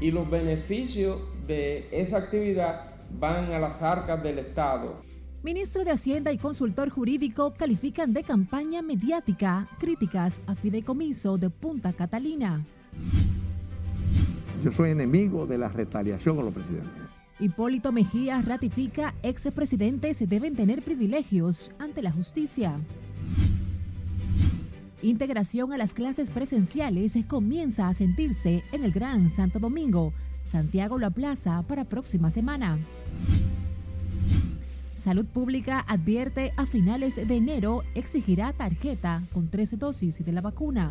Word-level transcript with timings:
y 0.00 0.10
los 0.10 0.28
beneficios 0.28 1.20
de 1.46 1.88
esa 1.90 2.18
actividad 2.18 2.96
van 3.18 3.52
a 3.52 3.58
las 3.58 3.82
arcas 3.82 4.22
del 4.22 4.38
Estado. 4.38 5.02
Ministro 5.42 5.84
de 5.84 5.92
Hacienda 5.92 6.32
y 6.32 6.38
consultor 6.38 6.90
jurídico 6.90 7.54
califican 7.56 8.12
de 8.12 8.24
campaña 8.24 8.82
mediática 8.82 9.68
críticas 9.78 10.40
a 10.46 10.54
fideicomiso 10.54 11.38
de 11.38 11.50
Punta 11.50 11.92
Catalina. 11.92 12.64
Yo 14.64 14.72
soy 14.72 14.90
enemigo 14.90 15.46
de 15.46 15.58
la 15.58 15.68
retaliación 15.68 16.36
con 16.36 16.46
los 16.46 16.54
presidentes. 16.54 16.90
Hipólito 17.38 17.92
Mejía 17.92 18.40
ratifica 18.42 19.14
expresidentes 19.22 20.26
deben 20.28 20.56
tener 20.56 20.82
privilegios 20.82 21.70
ante 21.78 22.02
la 22.02 22.10
justicia. 22.10 22.80
Integración 25.02 25.72
a 25.72 25.78
las 25.78 25.92
clases 25.92 26.30
presenciales 26.30 27.12
comienza 27.28 27.88
a 27.88 27.94
sentirse 27.94 28.64
en 28.72 28.84
el 28.84 28.92
Gran 28.92 29.30
Santo 29.30 29.58
Domingo. 29.58 30.12
Santiago 30.44 30.98
La 30.98 31.10
Plaza 31.10 31.62
para 31.68 31.84
próxima 31.84 32.30
semana. 32.30 32.78
Salud 34.98 35.26
Pública 35.26 35.84
advierte 35.86 36.52
a 36.56 36.66
finales 36.66 37.14
de 37.14 37.34
enero 37.34 37.84
exigirá 37.94 38.52
tarjeta 38.52 39.22
con 39.32 39.48
13 39.48 39.76
dosis 39.76 40.24
de 40.24 40.32
la 40.32 40.40
vacuna. 40.40 40.90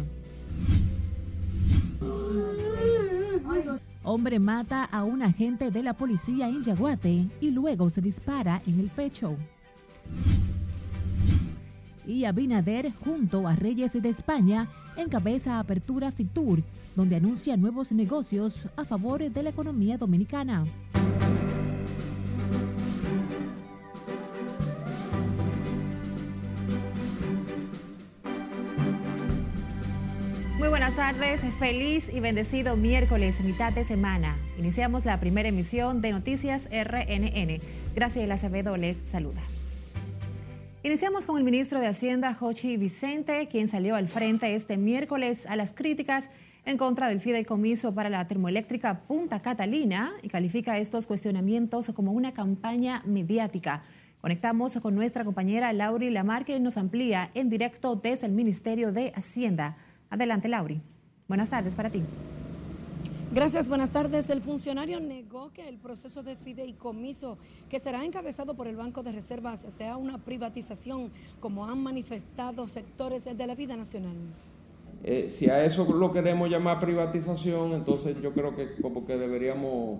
Hombre 4.03 4.39
mata 4.39 4.83
a 4.83 5.03
un 5.03 5.23
agente 5.23 5.71
de 5.71 5.81
la 5.81 5.93
policía 5.93 6.47
en 6.47 6.63
Yaguate 6.63 7.27
y 7.41 7.51
luego 7.51 7.89
se 7.89 8.01
dispara 8.01 8.61
en 8.67 8.79
el 8.79 8.89
pecho. 8.89 9.35
Y 12.07 12.25
Abinader, 12.25 12.91
junto 13.03 13.47
a 13.47 13.55
Reyes 13.55 13.93
de 13.93 14.09
España, 14.09 14.67
encabeza 14.97 15.59
Apertura 15.59 16.11
Fitur, 16.11 16.63
donde 16.95 17.15
anuncia 17.15 17.57
nuevos 17.57 17.91
negocios 17.91 18.67
a 18.75 18.85
favor 18.85 19.21
de 19.29 19.43
la 19.43 19.49
economía 19.49 19.97
dominicana. 19.97 20.65
Muy 30.57 30.69
buenas 30.69 30.95
tardes, 30.95 31.43
feliz 31.59 32.11
y 32.11 32.19
bendecido 32.21 32.75
miércoles, 32.75 33.41
mitad 33.41 33.71
de 33.71 33.83
semana. 33.83 34.35
Iniciamos 34.57 35.05
la 35.05 35.19
primera 35.19 35.49
emisión 35.49 36.01
de 36.01 36.11
Noticias 36.11 36.69
RNN. 36.71 37.59
Gracias, 37.93 38.29
Acevedo 38.31 38.75
les 38.75 38.97
saluda. 38.97 39.41
Iniciamos 40.85 41.25
con 41.25 41.39
el 41.39 41.43
ministro 41.43 41.79
de 41.79 41.87
Hacienda, 41.87 42.35
Jochi 42.35 42.77
Vicente, 42.77 43.47
quien 43.47 43.67
salió 43.67 43.95
al 43.95 44.07
frente 44.07 44.53
este 44.53 44.77
miércoles 44.77 45.47
a 45.47 45.55
las 45.55 45.73
críticas 45.73 46.29
en 46.63 46.77
contra 46.77 47.07
del 47.07 47.19
fideicomiso 47.21 47.95
para 47.95 48.07
la 48.07 48.27
termoeléctrica 48.27 49.01
Punta 49.07 49.39
Catalina 49.39 50.13
y 50.21 50.29
califica 50.29 50.77
estos 50.77 51.07
cuestionamientos 51.07 51.91
como 51.95 52.11
una 52.11 52.35
campaña 52.35 53.01
mediática. 53.03 53.81
Conectamos 54.21 54.75
con 54.79 54.93
nuestra 54.93 55.25
compañera 55.25 55.73
Lauri 55.73 56.11
Lamar, 56.11 56.45
que 56.45 56.59
nos 56.59 56.77
amplía 56.77 57.31
en 57.33 57.49
directo 57.49 57.95
desde 57.95 58.27
el 58.27 58.33
Ministerio 58.33 58.91
de 58.91 59.11
Hacienda. 59.15 59.77
Adelante, 60.11 60.49
Lauri. 60.49 60.83
Buenas 61.27 61.49
tardes 61.49 61.75
para 61.75 61.89
ti. 61.89 62.03
Gracias, 63.35 63.67
buenas 63.67 63.91
tardes. 63.91 64.29
El 64.29 64.39
funcionario 64.39 65.01
negó 65.01 65.51
que 65.51 65.67
el 65.67 65.77
proceso 65.77 66.23
de 66.23 66.37
fideicomiso 66.37 67.37
que 67.69 67.79
será 67.79 68.05
encabezado 68.05 68.53
por 68.53 68.65
el 68.65 68.77
Banco 68.77 69.03
de 69.03 69.11
Reservas 69.11 69.59
sea 69.75 69.97
una 69.97 70.19
privatización, 70.19 71.11
como 71.41 71.65
han 71.65 71.83
manifestado 71.83 72.65
sectores 72.69 73.25
de 73.25 73.45
la 73.45 73.53
vida 73.53 73.75
nacional. 73.75 74.15
Eh, 75.03 75.27
si 75.29 75.49
a 75.49 75.65
eso 75.65 75.83
lo 75.93 76.13
queremos 76.13 76.49
llamar 76.49 76.79
privatización, 76.79 77.73
entonces 77.73 78.15
yo 78.21 78.31
creo 78.31 78.55
que 78.55 78.81
como 78.81 79.05
que 79.05 79.17
deberíamos 79.17 79.99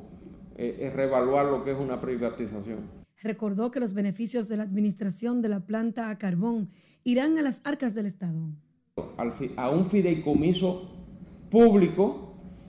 eh, 0.55 0.89
reevaluar 0.95 1.47
lo 1.47 1.65
que 1.65 1.71
es 1.71 1.77
una 1.77 1.99
privatización. 1.99 2.89
Recordó 3.21 3.69
que 3.69 3.81
los 3.81 3.93
beneficios 3.93 4.47
de 4.47 4.55
la 4.55 4.63
administración 4.63 5.41
de 5.41 5.49
la 5.49 5.59
planta 5.59 6.09
a 6.09 6.17
carbón 6.17 6.69
irán 7.03 7.37
a 7.37 7.41
las 7.41 7.59
arcas 7.65 7.93
del 7.93 8.05
Estado 8.05 8.39
a 9.57 9.69
un 9.71 9.87
fideicomiso 9.87 10.89
público 11.51 12.24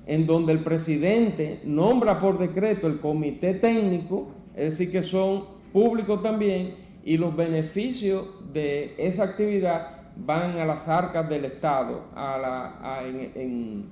en 0.07 0.27
donde 0.27 0.53
el 0.53 0.61
presidente 0.61 1.61
nombra 1.65 2.21
por 2.21 2.39
decreto 2.39 2.87
el 2.87 3.01
comité 3.01 3.55
técnico, 3.55 4.29
es 4.55 4.71
decir, 4.71 4.93
que 4.93 5.03
son 5.03 5.45
públicos 5.73 6.23
también, 6.23 6.75
y 7.05 7.17
los 7.19 7.37
beneficios 7.37 8.27
de 8.53 8.95
esa 8.99 9.25
actividad 9.25 10.13
van 10.17 10.59
a 10.59 10.65
las 10.65 10.89
arcas 10.89 11.29
del 11.29 11.45
Estado, 11.45 12.05
a 12.15 12.39
la, 12.39 13.03
en, 13.05 13.91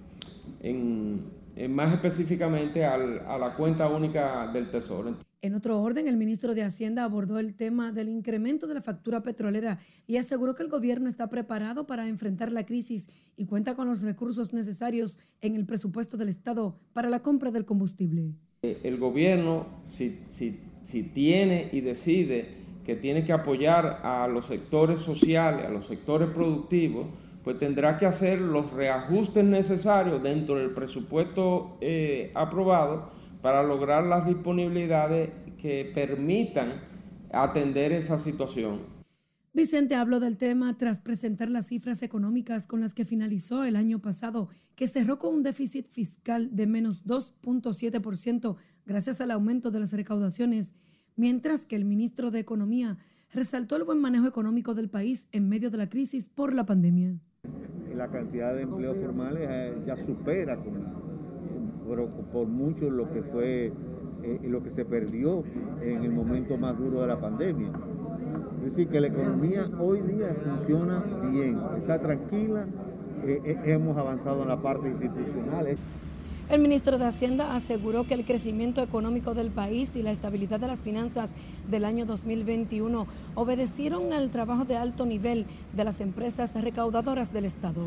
más 1.69 1.93
específicamente 1.93 2.85
a 2.85 2.97
la 2.97 3.55
cuenta 3.57 3.89
única 3.89 4.49
del 4.53 4.71
Tesoro. 4.71 5.15
En 5.45 5.55
otro 5.55 5.79
orden, 5.83 6.09
el 6.09 6.17
ministro 6.17 6.55
de 6.55 6.63
Hacienda 6.63 7.05
abordó 7.05 7.39
el 7.39 7.55
tema 7.55 7.93
del 7.93 8.09
incremento 8.09 8.67
de 8.67 8.73
la 8.73 8.81
factura 8.81 9.23
petrolera 9.23 9.79
y 10.07 10.17
aseguró 10.17 10.55
que 10.55 10.63
el 10.63 10.71
gobierno 10.71 11.07
está 11.07 11.29
preparado 11.29 11.87
para 11.87 12.09
enfrentar 12.09 12.51
la 12.51 12.65
crisis 12.65 13.09
y 13.37 13.45
cuenta 13.45 13.75
con 13.75 13.87
los 13.87 14.01
recursos 14.01 14.55
necesarios 14.55 15.19
en 15.43 15.55
el 15.55 15.67
presupuesto 15.67 16.17
del 16.17 16.31
Estado 16.31 16.75
para 16.95 17.11
la 17.11 17.21
compra 17.21 17.51
del 17.51 17.67
combustible. 17.67 18.33
El 18.63 18.97
gobierno, 18.97 19.67
si, 19.85 20.19
si 20.31 21.03
tiene 21.13 21.69
y 21.73 21.83
decide 21.83 22.49
que 22.87 22.97
tiene 22.97 23.27
que 23.27 23.35
apoyar 23.35 24.01
a 24.03 24.27
los 24.27 24.47
sectores 24.47 25.01
sociales, 25.01 25.67
a 25.67 25.71
los 25.71 25.87
sectores 25.87 26.31
productivos, 26.31 27.09
pues 27.43 27.59
tendrá 27.59 27.99
que 27.99 28.07
hacer 28.07 28.41
los 28.41 28.73
reajustes 28.73 29.45
necesarios 29.45 30.23
dentro 30.23 30.55
del 30.55 30.71
presupuesto 30.71 31.77
eh, 31.83 32.33
aprobado 32.35 33.13
para 33.45 33.63
lograr 33.63 34.07
las 34.07 34.25
disponibilidades 34.25 35.29
que 35.61 35.93
permitan 35.95 36.81
atender 37.31 37.93
esa 37.93 38.19
situación. 38.19 38.79
Vicente 39.53 39.97
habló 39.97 40.19
del 40.19 40.39
tema 40.39 40.79
tras 40.79 40.99
presentar 40.99 41.51
las 41.51 41.67
cifras 41.67 42.03
económicas 42.03 42.67
con 42.67 42.81
las 42.81 42.95
que 42.95 43.05
finalizó 43.05 43.65
el 43.65 43.77
año 43.77 43.99
pasado, 43.99 44.49
que 44.77 44.89
cerró 44.89 45.19
con 45.19 45.35
un 45.35 45.43
déficit 45.43 45.87
fiscal 45.87 46.57
de 46.57 46.67
menos 46.67 47.05
2.7% 47.05 48.57
gracias 48.87 49.21
al 49.21 49.31
aumento 49.31 49.71
de 49.71 49.81
las 49.81 49.93
recaudaciones, 49.93 50.73
mientras 51.15 51.67
que 51.67 51.77
el 51.77 51.85
ministro 51.85 52.31
de 52.31 52.39
Economía 52.39 52.97
resaltó 53.31 53.77
el 53.77 53.85
buen 53.85 54.01
manejo 54.01 54.27
económico 54.27 54.73
del 54.73 54.89
país 54.89 55.29
en 55.33 55.51
medio 55.51 55.71
de 55.71 55.77
la 55.77 55.91
crisis 55.91 56.29
por 56.29 56.55
la 56.55 56.65
pandemia. 56.65 57.21
La 57.95 58.09
cantidad 58.09 58.55
de 58.55 58.63
empleos 58.63 58.97
formales 58.97 59.47
eh, 59.51 59.75
ya 59.87 59.99
supera 59.99 60.57
por 62.33 62.47
mucho 62.47 62.91
lo 62.91 63.11
que 63.13 63.23
fue 63.23 63.73
eh, 64.23 64.41
lo 64.45 64.63
que 64.63 64.71
se 64.71 64.87
perdió 64.87 65.45
en 65.83 66.03
el 66.03 66.11
momento 66.11 66.57
más 66.57 66.79
duro 66.79 67.03
de 67.03 67.09
la 67.09 67.21
pandemia. 67.21 67.71
Es 68.59 68.75
decir, 68.75 68.89
que 68.89 69.01
la 69.01 69.09
economía 69.09 69.71
hoy 69.79 70.01
día 70.01 70.35
funciona 70.43 71.05
bien, 71.31 71.61
está 71.77 72.01
tranquila, 72.01 72.67
eh, 73.27 73.43
eh, 73.45 73.59
hemos 73.67 73.99
avanzado 73.99 74.43
en 74.43 74.49
la 74.49 74.63
parte 74.63 74.89
institucional. 74.89 75.77
El 76.49 76.61
ministro 76.61 76.99
de 76.99 77.05
Hacienda 77.05 77.55
aseguró 77.55 78.05
que 78.05 78.15
el 78.15 78.25
crecimiento 78.25 78.83
económico 78.83 79.35
del 79.35 79.51
país 79.51 79.95
y 79.95 80.03
la 80.03 80.11
estabilidad 80.11 80.61
de 80.61 80.69
las 80.69 80.83
finanzas 80.83 81.31
del 81.71 81.85
año 81.85 82.07
2021 82.07 83.07
obedecieron 83.35 84.13
al 84.15 84.31
trabajo 84.31 84.65
de 84.65 84.77
alto 84.77 85.05
nivel 85.05 85.45
de 85.75 85.85
las 85.85 86.01
empresas 86.01 86.55
recaudadoras 86.63 87.33
del 87.33 87.45
Estado. 87.45 87.83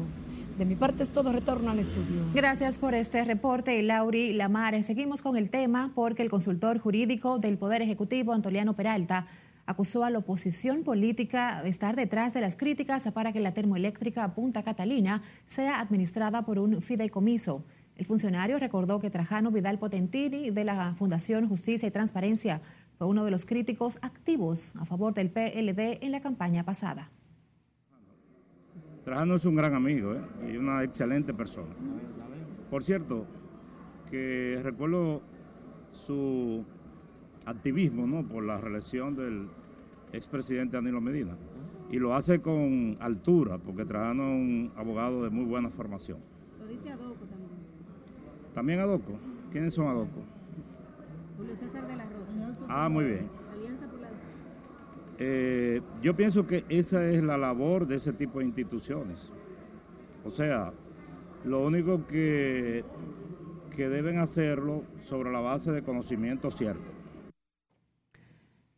De 0.57 0.65
mi 0.65 0.75
parte 0.75 1.03
es 1.03 1.09
todo, 1.09 1.31
retorno 1.31 1.69
al 1.69 1.77
estudio. 1.77 2.23
Gracias 2.33 2.79
por 2.79 2.95
este 2.95 3.23
reporte, 3.23 3.83
Lauri 3.83 4.33
Lamare. 4.33 4.81
Seguimos 4.81 5.21
con 5.21 5.37
el 5.37 5.51
tema 5.51 5.91
porque 5.93 6.23
el 6.23 6.31
consultor 6.31 6.79
jurídico 6.79 7.37
del 7.37 7.59
Poder 7.59 7.83
Ejecutivo, 7.83 8.33
Antoliano 8.33 8.75
Peralta, 8.75 9.27
acusó 9.67 10.03
a 10.03 10.09
la 10.09 10.17
oposición 10.17 10.81
política 10.83 11.61
de 11.61 11.69
estar 11.69 11.95
detrás 11.95 12.33
de 12.33 12.41
las 12.41 12.55
críticas 12.55 13.07
para 13.13 13.33
que 13.33 13.39
la 13.39 13.53
termoeléctrica 13.53 14.33
Punta 14.33 14.63
Catalina 14.63 15.21
sea 15.45 15.79
administrada 15.79 16.43
por 16.43 16.57
un 16.57 16.81
fideicomiso. 16.81 17.63
El 17.95 18.07
funcionario 18.07 18.57
recordó 18.57 18.97
que 18.97 19.11
Trajano 19.11 19.51
Vidal 19.51 19.77
Potentini 19.77 20.49
de 20.49 20.63
la 20.63 20.95
Fundación 20.95 21.47
Justicia 21.47 21.87
y 21.87 21.91
Transparencia 21.91 22.61
fue 22.97 23.05
uno 23.05 23.25
de 23.25 23.31
los 23.31 23.45
críticos 23.45 23.99
activos 24.01 24.73
a 24.79 24.85
favor 24.85 25.13
del 25.13 25.29
PLD 25.29 26.03
en 26.03 26.11
la 26.11 26.19
campaña 26.19 26.63
pasada. 26.63 27.11
Trajano 29.07 29.35
es 29.35 29.45
un 29.45 29.55
gran 29.55 29.73
amigo 29.73 30.15
¿eh? 30.15 30.51
y 30.51 30.57
una 30.57 30.83
excelente 30.83 31.33
persona. 31.33 31.73
Por 32.69 32.83
cierto, 32.83 33.25
que 34.11 34.59
recuerdo 34.61 35.21
su 35.93 36.65
activismo 37.45 38.05
¿no? 38.05 38.27
por 38.27 38.43
la 38.43 38.57
reelección 38.57 39.15
del 39.15 39.47
expresidente 40.11 40.75
Danilo 40.75 40.99
Medina. 40.99 41.37
Y 41.89 41.99
lo 41.99 42.15
hace 42.15 42.41
con 42.41 42.97
altura, 42.99 43.57
porque 43.59 43.85
Trajano 43.85 44.23
es 44.23 44.41
un 44.41 44.71
abogado 44.75 45.23
de 45.23 45.29
muy 45.29 45.45
buena 45.45 45.69
formación. 45.69 46.17
Lo 46.59 46.67
dice 46.67 46.89
Adoco 46.89 47.25
también. 47.27 47.49
¿También 48.53 48.79
Adoco? 48.81 49.13
¿Quiénes 49.53 49.73
son 49.73 49.87
Adoco? 49.87 50.21
Julio 51.37 51.55
César 51.55 51.87
de 51.87 51.95
la 51.95 52.03
Rosa. 52.03 52.65
Ah, 52.67 52.89
muy 52.89 53.05
bien. 53.05 53.29
Eh, 55.19 55.81
yo 56.01 56.15
pienso 56.15 56.45
que 56.45 56.63
esa 56.69 57.07
es 57.09 57.23
la 57.23 57.37
labor 57.37 57.87
de 57.87 57.95
ese 57.95 58.13
tipo 58.13 58.39
de 58.39 58.45
instituciones. 58.45 59.31
O 60.23 60.31
sea, 60.31 60.73
lo 61.43 61.65
único 61.65 62.05
que, 62.05 62.83
que 63.75 63.89
deben 63.89 64.19
hacerlo 64.19 64.83
sobre 65.03 65.31
la 65.31 65.39
base 65.39 65.71
de 65.71 65.83
conocimiento 65.83 66.51
cierto. 66.51 66.91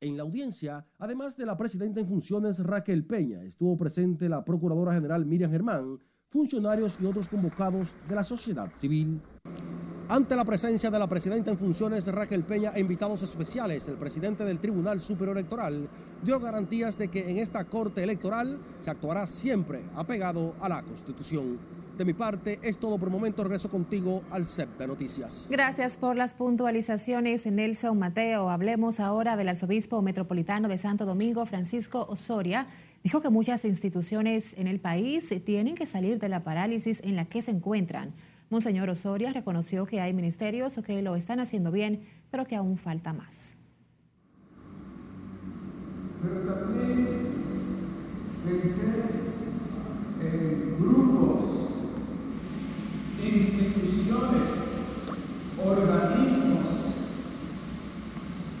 En 0.00 0.16
la 0.16 0.22
audiencia, 0.22 0.84
además 0.98 1.36
de 1.36 1.46
la 1.46 1.56
presidenta 1.56 2.00
en 2.00 2.08
funciones 2.08 2.60
Raquel 2.64 3.04
Peña, 3.04 3.42
estuvo 3.44 3.76
presente 3.76 4.28
la 4.28 4.44
Procuradora 4.44 4.94
General 4.94 5.24
Miriam 5.24 5.50
Germán, 5.50 5.98
funcionarios 6.28 6.98
y 7.00 7.06
otros 7.06 7.28
convocados 7.28 7.94
de 8.08 8.14
la 8.14 8.22
sociedad 8.22 8.70
civil. 8.74 9.20
Ante 10.12 10.36
la 10.36 10.44
presencia 10.44 10.90
de 10.90 10.98
la 10.98 11.06
presidenta 11.06 11.50
en 11.50 11.56
funciones 11.56 12.06
Raquel 12.06 12.44
Peña 12.44 12.72
e 12.74 12.80
invitados 12.80 13.22
especiales, 13.22 13.88
el 13.88 13.94
presidente 13.94 14.44
del 14.44 14.58
Tribunal 14.58 15.00
Superior 15.00 15.38
Electoral 15.38 15.88
dio 16.22 16.38
garantías 16.38 16.98
de 16.98 17.08
que 17.08 17.30
en 17.30 17.38
esta 17.38 17.64
Corte 17.64 18.02
Electoral 18.02 18.60
se 18.78 18.90
actuará 18.90 19.26
siempre 19.26 19.80
apegado 19.96 20.54
a 20.60 20.68
la 20.68 20.82
Constitución. 20.82 21.58
De 21.96 22.04
mi 22.04 22.12
parte, 22.12 22.58
es 22.62 22.76
todo 22.76 22.98
por 22.98 23.08
el 23.08 23.12
momento. 23.14 23.42
Regreso 23.42 23.70
contigo 23.70 24.22
al 24.30 24.44
CEP 24.44 24.76
de 24.76 24.86
Noticias. 24.86 25.46
Gracias 25.48 25.96
por 25.96 26.14
las 26.14 26.34
puntualizaciones, 26.34 27.46
Nelson 27.46 27.98
Mateo. 27.98 28.50
Hablemos 28.50 29.00
ahora 29.00 29.36
del 29.36 29.48
arzobispo 29.48 30.02
metropolitano 30.02 30.68
de 30.68 30.76
Santo 30.76 31.06
Domingo, 31.06 31.46
Francisco 31.46 32.04
Osoria. 32.06 32.66
Dijo 33.02 33.22
que 33.22 33.30
muchas 33.30 33.64
instituciones 33.64 34.58
en 34.58 34.66
el 34.66 34.78
país 34.78 35.32
tienen 35.46 35.74
que 35.74 35.86
salir 35.86 36.18
de 36.18 36.28
la 36.28 36.44
parálisis 36.44 37.00
en 37.02 37.16
la 37.16 37.24
que 37.24 37.40
se 37.40 37.52
encuentran. 37.52 38.12
Monseñor 38.52 38.90
Osoria 38.90 39.32
reconoció 39.32 39.86
que 39.86 40.02
hay 40.02 40.12
ministerios 40.12 40.78
que 40.84 41.00
lo 41.00 41.16
están 41.16 41.40
haciendo 41.40 41.70
bien, 41.70 42.02
pero 42.30 42.44
que 42.44 42.54
aún 42.54 42.76
falta 42.76 43.14
más. 43.14 43.56
Pero 46.20 46.40
también 46.42 47.08
pensé 48.44 49.04
en 50.20 50.76
grupos 50.78 51.40
instituciones, 53.24 54.50
organismos 55.64 56.96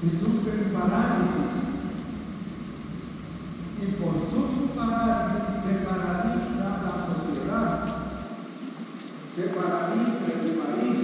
que 0.00 0.08
sufren 0.08 0.72
parálisis 0.72 1.82
y 3.82 3.86
por 4.02 4.18
su 4.18 4.68
parálisis 4.74 5.62
se 5.62 5.74
paraliza 5.84 6.80
la 6.82 7.14
sociedad, 7.14 7.98
se 9.30 9.44
paraliza 9.44 10.26
el 10.26 10.58
país. 10.58 11.00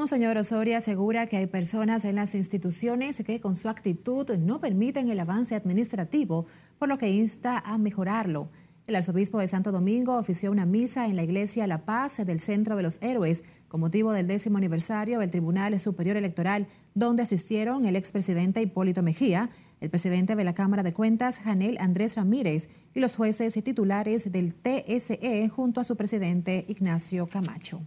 Monseñor 0.00 0.38
Osoria 0.38 0.78
asegura 0.78 1.26
que 1.26 1.36
hay 1.36 1.46
personas 1.46 2.06
en 2.06 2.14
las 2.14 2.34
instituciones 2.34 3.22
que 3.22 3.38
con 3.38 3.54
su 3.54 3.68
actitud 3.68 4.26
no 4.38 4.58
permiten 4.58 5.10
el 5.10 5.20
avance 5.20 5.54
administrativo, 5.54 6.46
por 6.78 6.88
lo 6.88 6.96
que 6.96 7.10
insta 7.10 7.58
a 7.58 7.76
mejorarlo. 7.76 8.48
El 8.86 8.96
arzobispo 8.96 9.38
de 9.40 9.46
Santo 9.46 9.72
Domingo 9.72 10.16
ofició 10.16 10.52
una 10.52 10.64
misa 10.64 11.04
en 11.04 11.16
la 11.16 11.22
iglesia 11.22 11.66
La 11.66 11.84
Paz 11.84 12.16
del 12.24 12.40
Centro 12.40 12.76
de 12.76 12.82
los 12.82 12.98
Héroes 13.02 13.44
con 13.68 13.82
motivo 13.82 14.12
del 14.12 14.26
décimo 14.26 14.56
aniversario 14.56 15.18
del 15.18 15.30
Tribunal 15.30 15.78
Superior 15.78 16.16
Electoral, 16.16 16.66
donde 16.94 17.24
asistieron 17.24 17.84
el 17.84 17.94
expresidente 17.94 18.62
Hipólito 18.62 19.02
Mejía, 19.02 19.50
el 19.80 19.90
presidente 19.90 20.34
de 20.34 20.44
la 20.44 20.54
Cámara 20.54 20.82
de 20.82 20.94
Cuentas, 20.94 21.40
Janel 21.40 21.76
Andrés 21.78 22.16
Ramírez, 22.16 22.70
y 22.94 23.00
los 23.00 23.16
jueces 23.16 23.54
y 23.58 23.60
titulares 23.60 24.32
del 24.32 24.54
TSE 24.54 25.46
junto 25.50 25.78
a 25.82 25.84
su 25.84 25.94
presidente 25.98 26.64
Ignacio 26.68 27.26
Camacho. 27.26 27.82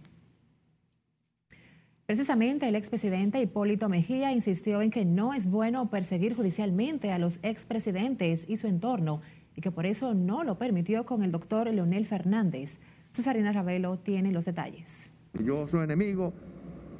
Precisamente 2.06 2.68
el 2.68 2.74
expresidente 2.74 3.40
Hipólito 3.40 3.88
Mejía 3.88 4.30
insistió 4.30 4.82
en 4.82 4.90
que 4.90 5.06
no 5.06 5.32
es 5.32 5.50
bueno 5.50 5.88
perseguir 5.88 6.36
judicialmente 6.36 7.12
a 7.12 7.18
los 7.18 7.40
expresidentes 7.42 8.44
y 8.46 8.58
su 8.58 8.66
entorno 8.66 9.22
y 9.56 9.62
que 9.62 9.70
por 9.70 9.86
eso 9.86 10.12
no 10.12 10.44
lo 10.44 10.58
permitió 10.58 11.06
con 11.06 11.22
el 11.22 11.32
doctor 11.32 11.72
Leonel 11.72 12.04
Fernández. 12.04 12.80
Cesarina 13.10 13.54
Ravelo 13.54 13.98
tiene 13.98 14.32
los 14.32 14.44
detalles. 14.44 15.14
Yo 15.42 15.66
soy 15.66 15.84
enemigo 15.84 16.34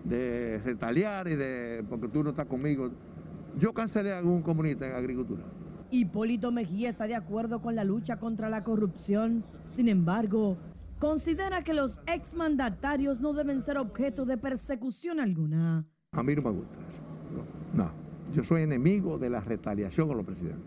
de 0.05 0.59
retaliar 0.65 1.29
y 1.29 1.37
de 1.37 1.85
porque 1.87 2.09
tú 2.09 2.25
no 2.25 2.31
estás 2.31 2.47
conmigo. 2.47 2.91
Yo 3.59 3.75
cancelé 3.75 4.11
a 4.15 4.19
algún 4.21 4.41
comunista 4.41 4.87
en 4.87 4.95
agricultura. 4.95 5.43
Hipólito 5.91 6.51
Mejía 6.51 6.89
está 6.89 7.07
de 7.07 7.15
acuerdo 7.15 7.61
con 7.61 7.77
la 7.77 7.85
lucha 7.85 8.19
contra 8.19 8.49
la 8.49 8.65
corrupción. 8.65 9.45
Sin 9.69 9.89
embargo, 9.89 10.57
considera 10.99 11.63
que 11.63 11.75
los 11.75 12.01
exmandatarios 12.07 13.21
no 13.21 13.33
deben 13.33 13.61
ser 13.61 13.79
objeto 13.79 14.25
de 14.25 14.39
persecución 14.39 15.21
alguna. 15.21 15.87
A 16.13 16.23
mí 16.23 16.35
no 16.35 16.43
me 16.43 16.51
gusta 16.51 16.79
eso. 16.81 17.03
No, 17.75 17.91
yo 18.35 18.45
soy 18.45 18.63
enemigo 18.63 19.19
de 19.19 19.31
la 19.31 19.41
retaliación 19.41 20.09
con 20.09 20.17
los 20.17 20.27
presidentes. 20.27 20.63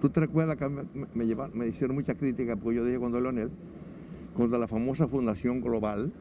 ¿Tú 0.00 0.10
te 0.10 0.20
recuerdas 0.20 0.56
que 0.56 0.68
me, 0.68 0.84
me, 1.14 1.34
me 1.54 1.66
hicieron 1.68 1.96
mucha 1.96 2.14
crítica 2.14 2.56
porque 2.56 2.76
yo 2.76 2.84
dije 2.84 2.98
cuando 2.98 3.20
Leonel, 3.20 3.50
contra 4.34 4.58
la 4.58 4.68
famosa 4.68 5.06
Fundación 5.06 5.60
Global, 5.60 6.12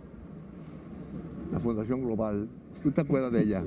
la 1.52 1.60
Fundación 1.60 2.02
Global, 2.02 2.48
¿tú 2.84 2.92
te 2.92 3.02
acuerdas 3.02 3.32
de 3.32 3.42
ella? 3.42 3.64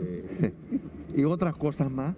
y 1.14 1.24
otras 1.24 1.54
cosas 1.54 1.90
más. 1.90 2.14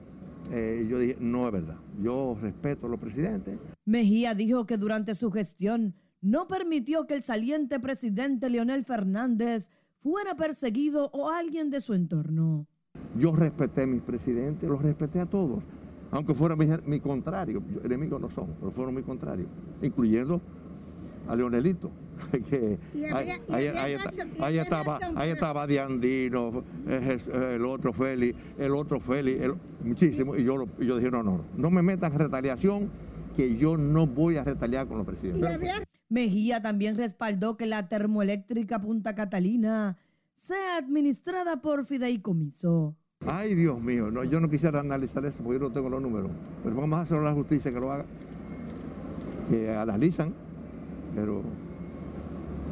Eh, 0.52 0.86
yo 0.88 0.98
dije, 0.98 1.16
no 1.18 1.46
es 1.46 1.52
verdad. 1.52 1.76
Yo 2.00 2.36
respeto 2.40 2.86
a 2.86 2.90
los 2.90 3.00
presidentes. 3.00 3.58
Mejía 3.84 4.34
dijo 4.34 4.64
que 4.64 4.76
durante 4.76 5.14
su 5.14 5.32
gestión 5.32 5.94
no 6.26 6.48
permitió 6.48 7.06
que 7.06 7.14
el 7.14 7.22
saliente 7.22 7.78
presidente 7.78 8.50
Leonel 8.50 8.84
Fernández 8.84 9.70
fuera 10.00 10.34
perseguido 10.34 11.08
o 11.12 11.30
alguien 11.30 11.70
de 11.70 11.80
su 11.80 11.94
entorno. 11.94 12.66
Yo 13.16 13.30
respeté 13.30 13.82
a 13.82 13.86
mis 13.86 14.02
presidentes, 14.02 14.68
los 14.68 14.82
respeté 14.82 15.20
a 15.20 15.26
todos, 15.26 15.62
aunque 16.10 16.34
fueran 16.34 16.58
mi, 16.58 16.66
mi 16.84 16.98
contrario, 16.98 17.62
enemigos 17.84 18.20
no 18.20 18.28
son, 18.28 18.56
pero 18.58 18.72
fueron 18.72 18.96
mi 18.96 19.02
contrarios, 19.02 19.48
incluyendo 19.80 20.40
a 21.28 21.36
Leonelito. 21.36 21.92
que 22.48 22.78
ahí, 23.12 24.56
estaba, 24.58 24.98
ahí 25.14 25.28
estaba 25.28 25.66
Diandino, 25.66 26.64
el 26.88 27.64
otro 27.64 27.92
Félix, 27.92 28.36
el 28.58 28.74
otro 28.74 28.98
Félix, 28.98 29.48
muchísimo. 29.84 30.34
Y 30.34 30.42
yo, 30.42 30.66
yo 30.80 30.96
dije, 30.96 31.10
no, 31.10 31.22
no, 31.22 31.44
no 31.56 31.70
me 31.70 31.82
metan 31.82 32.12
en 32.12 32.18
retaliación, 32.18 32.90
que 33.36 33.56
yo 33.56 33.76
no 33.76 34.08
voy 34.08 34.38
a 34.38 34.44
retaliar 34.44 34.88
con 34.88 34.98
los 34.98 35.06
presidentes. 35.06 35.86
Mejía 36.08 36.62
también 36.62 36.96
respaldó 36.96 37.56
que 37.56 37.66
la 37.66 37.88
termoeléctrica 37.88 38.80
Punta 38.80 39.14
Catalina 39.14 39.98
sea 40.34 40.76
administrada 40.76 41.60
por 41.60 41.84
fideicomiso. 41.84 42.96
Ay, 43.26 43.54
Dios 43.54 43.80
mío, 43.80 44.10
no, 44.10 44.22
yo 44.22 44.40
no 44.40 44.48
quisiera 44.48 44.80
analizar 44.80 45.24
eso 45.24 45.42
porque 45.42 45.58
yo 45.58 45.68
no 45.68 45.72
tengo 45.72 45.88
los 45.88 46.00
números. 46.00 46.30
Pero 46.62 46.76
vamos 46.76 46.98
a 46.98 47.02
hacer 47.02 47.20
la 47.22 47.32
justicia 47.32 47.72
que 47.72 47.80
lo 47.80 47.90
haga. 47.90 48.04
Que 49.50 49.74
analizan, 49.74 50.34
pero 51.14 51.42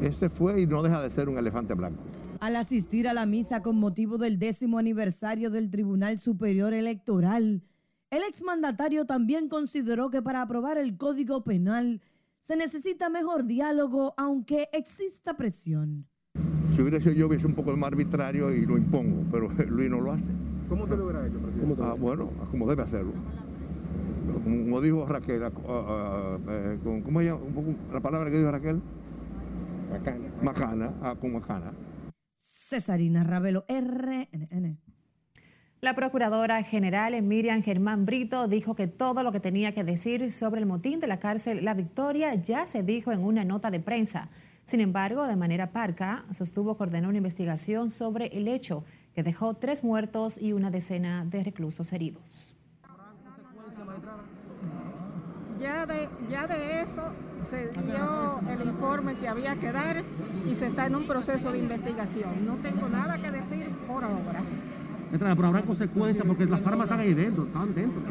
ese 0.01 0.29
fue 0.29 0.61
y 0.61 0.67
no 0.67 0.83
deja 0.83 1.01
de 1.01 1.11
ser 1.11 1.29
un 1.29 1.39
elefante 1.39 1.75
blanco. 1.75 2.03
Al 2.41 2.57
asistir 2.57 3.09
a 3.09 3.15
la 3.15 3.27
misa 3.27 3.63
con 3.63 3.77
motivo 3.77 4.19
del 4.19 4.39
décimo 4.39 4.79
aniversario 4.79 5.51
del 5.51 5.71
Tribunal 5.71 6.19
Superior 6.19 6.75
Electoral, 6.75 7.63
el 8.11 8.23
exmandatario 8.23 9.07
también 9.07 9.49
consideró 9.49 10.11
que 10.11 10.21
para 10.21 10.43
aprobar 10.43 10.77
el 10.79 10.97
Código 10.97 11.43
Penal 11.43 12.03
se 12.45 12.57
necesita 12.57 13.09
mejor 13.09 13.47
diálogo, 13.47 14.13
aunque 14.19 14.69
exista 14.75 15.35
presión. 15.35 16.07
Si 16.75 16.83
hubiera 16.83 17.01
sido 17.01 17.15
yo, 17.15 17.27
hubiese 17.27 17.47
un 17.47 17.55
poco 17.55 17.75
más 17.75 17.89
arbitrario 17.89 18.53
y 18.53 18.67
lo 18.67 18.77
impongo, 18.77 19.25
pero 19.33 19.49
Luis 19.71 19.89
no 19.89 20.03
lo 20.03 20.13
hace. 20.13 20.31
¿Cómo 20.69 20.87
te 20.87 20.95
lo 20.95 21.05
hubiera 21.05 21.27
hecho, 21.27 21.39
presidente? 21.39 21.83
Ah, 21.83 21.95
bueno, 21.99 22.31
como 22.51 22.69
debe 22.69 22.83
hacerlo. 22.83 23.13
Como 24.43 24.81
dijo 24.83 25.07
Raquel, 25.07 25.43
uh, 25.43 25.47
uh, 25.47 26.37
uh, 26.37 27.03
¿cómo 27.03 27.21
es 27.23 27.35
la 27.91 28.01
palabra 28.01 28.31
que 28.31 28.37
dijo 28.37 28.51
Raquel? 28.51 28.83
Macana. 29.91 30.29
Macana, 30.43 30.95
ah, 31.03 31.17
con 31.19 31.33
Macana. 31.33 31.73
Cesarina 32.37 33.25
Ravelo, 33.25 33.65
RNN. 33.69 34.84
La 35.85 35.93
procuradora 35.93 36.63
general 36.63 37.21
Miriam 37.21 37.61
Germán 37.63 38.07
Brito 38.07 38.49
dijo 38.49 38.75
que 38.75 38.87
todo 38.87 39.23
lo 39.23 39.33
que 39.33 39.39
tenía 39.39 39.75
que 39.75 39.85
decir 39.85 40.33
sobre 40.33 40.61
el 40.61 40.67
motín 40.67 40.99
de 40.99 41.07
la 41.07 41.19
cárcel 41.19 41.63
La 41.63 41.75
Victoria 41.75 42.33
ya 42.37 42.67
se 42.67 42.83
dijo 42.83 43.13
en 43.13 43.23
una 43.23 43.45
nota 43.45 43.71
de 43.71 43.81
prensa. 43.81 44.31
Sin 44.65 44.81
embargo, 44.81 45.27
de 45.27 45.37
manera 45.37 45.73
parca, 45.73 46.25
sostuvo 46.31 46.75
que 46.79 46.85
ordenó 46.85 47.11
una 47.11 47.19
investigación 47.19 47.91
sobre 47.91 48.29
el 48.29 48.49
hecho 48.49 48.83
que 49.15 49.23
dejó 49.23 49.53
tres 49.53 49.85
muertos 49.85 50.41
y 50.41 50.55
una 50.55 50.71
decena 50.71 51.27
de 51.27 51.45
reclusos 51.45 51.93
heridos. 51.93 52.57
Ya 55.61 55.85
de, 55.85 56.09
ya 56.31 56.47
de 56.47 56.81
eso 56.81 57.13
se 57.51 57.69
dio 57.83 58.41
el 58.49 58.69
informe 58.69 59.17
que 59.17 59.29
había 59.29 59.57
que 59.57 59.71
dar 59.71 60.03
y 60.51 60.55
se 60.55 60.69
está 60.69 60.87
en 60.87 60.95
un 60.95 61.07
proceso 61.07 61.53
de 61.53 61.59
investigación. 61.59 62.47
No 62.47 62.57
tengo 62.57 62.89
nada 62.89 63.19
que 63.19 63.31
decir 63.31 63.69
por 63.87 64.03
ahora. 64.03 64.43
Pero 65.19 65.47
habrá 65.47 65.63
consecuencias 65.63 66.27
porque 66.27 66.45
las 66.45 66.67
armas 66.67 66.87
están 66.87 67.01
ahí 67.01 67.15
dentro, 67.15 67.45
están 67.45 67.73
dentro. 67.73 68.03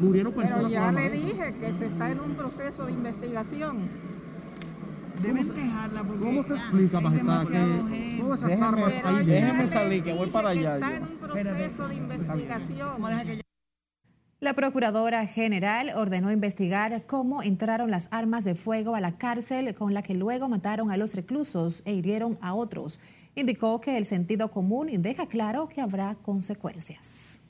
Murieron 0.00 0.32
personas. 0.32 0.62
Pero 0.62 0.70
ya 0.70 0.92
le 0.92 1.10
dije 1.10 1.54
que 1.60 1.74
se 1.74 1.86
está 1.86 2.10
en 2.10 2.20
un 2.20 2.34
proceso 2.34 2.86
de 2.86 2.92
investigación. 2.92 3.88
Deben 5.22 5.50
quejarla 5.50 6.04
porque 6.04 6.24
¿Cómo 6.24 6.44
se 6.44 6.54
explica, 6.54 7.00
magistrada, 7.00 7.44
que 7.44 8.18
todas 8.20 8.42
esas 8.44 8.60
armas 8.60 8.94
ahí 9.04 9.26
Déjeme 9.26 9.68
salir, 9.68 10.04
que 10.04 10.14
voy 10.14 10.30
para 10.30 10.48
allá. 10.50 10.74
Está 10.74 10.96
en 10.96 11.02
un 11.02 11.16
proceso 11.18 11.88
de 11.88 11.94
investigación. 11.96 13.47
La 14.40 14.54
Procuradora 14.54 15.26
General 15.26 15.90
ordenó 15.96 16.30
investigar 16.30 17.06
cómo 17.06 17.42
entraron 17.42 17.90
las 17.90 18.06
armas 18.12 18.44
de 18.44 18.54
fuego 18.54 18.94
a 18.94 19.00
la 19.00 19.18
cárcel 19.18 19.74
con 19.74 19.94
la 19.94 20.04
que 20.04 20.14
luego 20.14 20.48
mataron 20.48 20.92
a 20.92 20.96
los 20.96 21.16
reclusos 21.16 21.82
e 21.86 21.94
hirieron 21.94 22.38
a 22.40 22.54
otros. 22.54 23.00
Indicó 23.34 23.80
que 23.80 23.96
el 23.96 24.04
sentido 24.04 24.52
común 24.52 24.90
deja 25.02 25.26
claro 25.26 25.66
que 25.66 25.80
habrá 25.80 26.14
consecuencias. 26.22 27.40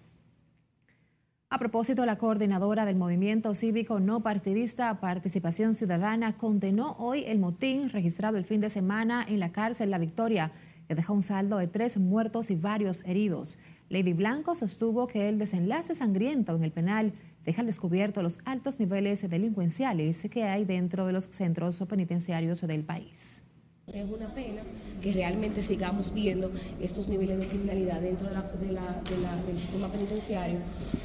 A 1.50 1.58
propósito, 1.58 2.06
la 2.06 2.16
coordinadora 2.16 2.86
del 2.86 2.96
movimiento 2.96 3.54
cívico 3.54 4.00
no 4.00 4.22
partidista 4.22 4.98
Participación 4.98 5.74
Ciudadana 5.74 6.38
condenó 6.38 6.96
hoy 6.98 7.24
el 7.26 7.38
motín 7.38 7.90
registrado 7.90 8.38
el 8.38 8.46
fin 8.46 8.62
de 8.62 8.70
semana 8.70 9.26
en 9.28 9.40
la 9.40 9.52
cárcel 9.52 9.90
La 9.90 9.98
Victoria, 9.98 10.52
que 10.86 10.94
dejó 10.94 11.12
un 11.12 11.22
saldo 11.22 11.58
de 11.58 11.66
tres 11.66 11.98
muertos 11.98 12.50
y 12.50 12.56
varios 12.56 13.04
heridos. 13.04 13.58
Lady 13.90 14.12
Blanco 14.12 14.54
sostuvo 14.54 15.06
que 15.06 15.30
el 15.30 15.38
desenlace 15.38 15.94
sangriento 15.94 16.54
en 16.54 16.62
el 16.62 16.72
penal 16.72 17.14
deja 17.46 17.62
al 17.62 17.66
descubierto 17.66 18.22
los 18.22 18.38
altos 18.44 18.78
niveles 18.78 19.26
delincuenciales 19.28 20.28
que 20.30 20.44
hay 20.44 20.66
dentro 20.66 21.06
de 21.06 21.14
los 21.14 21.24
centros 21.24 21.82
penitenciarios 21.88 22.60
del 22.60 22.84
país. 22.84 23.42
Es 23.86 24.06
una 24.10 24.34
pena 24.34 24.60
que 25.00 25.12
realmente 25.12 25.62
sigamos 25.62 26.12
viendo 26.12 26.50
estos 26.78 27.08
niveles 27.08 27.38
de 27.38 27.46
criminalidad 27.46 28.02
dentro 28.02 28.28
del 28.28 29.56
sistema 29.56 29.90
penitenciario, 29.90 30.58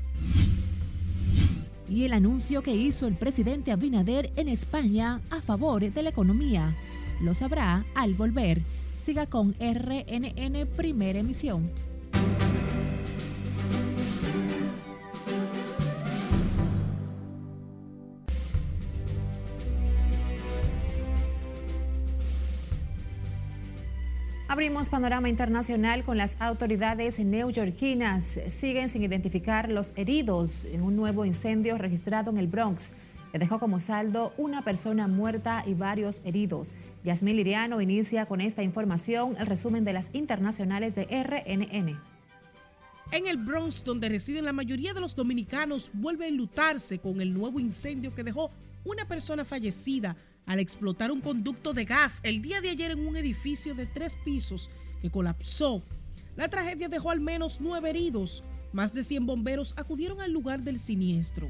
y 1.91 2.05
el 2.05 2.13
anuncio 2.13 2.63
que 2.63 2.75
hizo 2.75 3.07
el 3.07 3.15
presidente 3.15 3.73
Abinader 3.73 4.31
en 4.37 4.49
España 4.49 5.23
a 5.31 5.41
favor 5.41 5.91
de 5.91 6.03
la 6.03 6.11
economía. 6.11 6.77
Lo 7.23 7.33
sabrá 7.33 7.87
al 7.95 8.13
volver. 8.13 8.61
Siga 9.07 9.25
con 9.25 9.55
RNN 9.55 10.67
Primera 10.77 11.21
Emisión. 11.21 11.71
Abrimos 24.59 24.89
panorama 24.89 25.29
internacional 25.29 26.03
con 26.03 26.17
las 26.17 26.37
autoridades 26.41 27.21
neoyorquinas. 27.21 28.25
Siguen 28.49 28.89
sin 28.89 29.05
identificar 29.05 29.71
los 29.71 29.93
heridos 29.95 30.65
en 30.65 30.83
un 30.83 30.97
nuevo 30.97 31.25
incendio 31.25 31.79
registrado 31.79 32.33
en 32.33 32.39
el 32.39 32.49
Bronx, 32.49 32.91
que 33.31 33.39
dejó 33.39 33.61
como 33.61 33.79
saldo 33.79 34.33
una 34.37 34.63
persona 34.63 35.07
muerta 35.07 35.63
y 35.65 35.75
varios 35.75 36.23
heridos. 36.25 36.73
Yasmín 37.05 37.37
Liriano 37.37 37.81
inicia 37.81 38.27
con 38.27 38.41
esta 38.41 38.65
información 38.65 39.37
el 39.39 39.47
resumen 39.47 39.85
de 39.85 39.93
las 39.93 40.13
internacionales 40.13 40.97
de 40.97 41.05
RNN. 41.05 42.18
En 43.11 43.27
el 43.27 43.39
Bronx, 43.39 43.83
donde 43.83 44.11
residen 44.11 44.45
la 44.45 44.53
mayoría 44.53 44.93
de 44.93 45.01
los 45.01 45.17
dominicanos, 45.17 45.91
vuelve 45.95 46.27
a 46.27 46.29
enlutarse 46.29 46.99
con 46.99 47.23
el 47.23 47.33
nuevo 47.33 47.59
incendio 47.59 48.15
que 48.15 48.23
dejó 48.23 48.51
una 48.85 49.09
persona 49.09 49.47
fallecida 49.47 50.15
al 50.45 50.59
explotar 50.59 51.11
un 51.11 51.23
conducto 51.23 51.73
de 51.73 51.87
gas 51.87 52.21
el 52.23 52.43
día 52.43 52.61
de 52.61 52.69
ayer 52.69 52.91
en 52.91 53.07
un 53.07 53.17
edificio 53.17 53.75
de 53.75 53.87
tres 53.87 54.15
pisos 54.27 54.69
que 55.01 55.11
colapsó. 55.11 55.83
La 56.37 56.49
tragedia 56.49 56.89
dejó 56.89 57.11
al 57.11 57.21
menos 57.21 57.63
nueve 57.63 57.89
heridos. 57.89 58.45
Más 58.73 58.93
de 58.93 59.03
100 59.03 59.25
bomberos 59.25 59.73
acudieron 59.79 60.21
al 60.21 60.31
lugar 60.31 60.63
del 60.63 60.79
siniestro. 60.79 61.49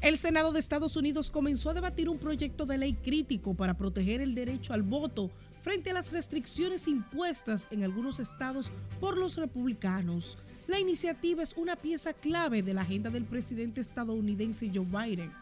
El 0.00 0.16
Senado 0.16 0.52
de 0.52 0.58
Estados 0.58 0.96
Unidos 0.96 1.30
comenzó 1.30 1.70
a 1.70 1.74
debatir 1.74 2.08
un 2.08 2.18
proyecto 2.18 2.64
de 2.64 2.78
ley 2.78 2.94
crítico 2.94 3.54
para 3.54 3.74
proteger 3.74 4.22
el 4.22 4.34
derecho 4.34 4.72
al 4.72 4.82
voto 4.82 5.30
frente 5.62 5.90
a 5.90 5.94
las 5.94 6.12
restricciones 6.12 6.86
impuestas 6.88 7.66
en 7.70 7.84
algunos 7.84 8.20
estados 8.20 8.70
por 9.00 9.16
los 9.16 9.36
republicanos. 9.36 10.36
La 10.66 10.78
iniciativa 10.78 11.42
es 11.42 11.54
una 11.56 11.76
pieza 11.76 12.12
clave 12.12 12.62
de 12.62 12.74
la 12.74 12.82
agenda 12.82 13.10
del 13.10 13.24
presidente 13.24 13.80
estadounidense 13.80 14.70
Joe 14.72 14.84
Biden. 14.84 15.32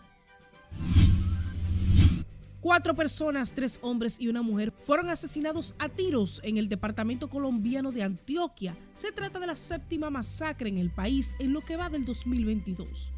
Cuatro 2.61 2.95
personas, 2.95 3.53
tres 3.55 3.79
hombres 3.81 4.21
y 4.21 4.29
una 4.29 4.43
mujer, 4.43 4.71
fueron 4.85 5.09
asesinados 5.09 5.75
a 5.79 5.89
tiros 5.89 6.43
en 6.45 6.59
el 6.59 6.69
departamento 6.69 7.29
colombiano 7.31 7.91
de 7.91 8.03
Antioquia. 8.03 8.77
Se 8.93 9.13
trata 9.13 9.41
de 9.41 9.47
la 9.47 9.57
séptima 9.57 10.11
masacre 10.11 10.69
en 10.69 10.77
el 10.77 10.91
país 10.91 11.35
en 11.39 11.55
lo 11.55 11.63
que 11.63 11.77
va 11.77 11.89
del 11.89 12.05
2022. 12.05 13.11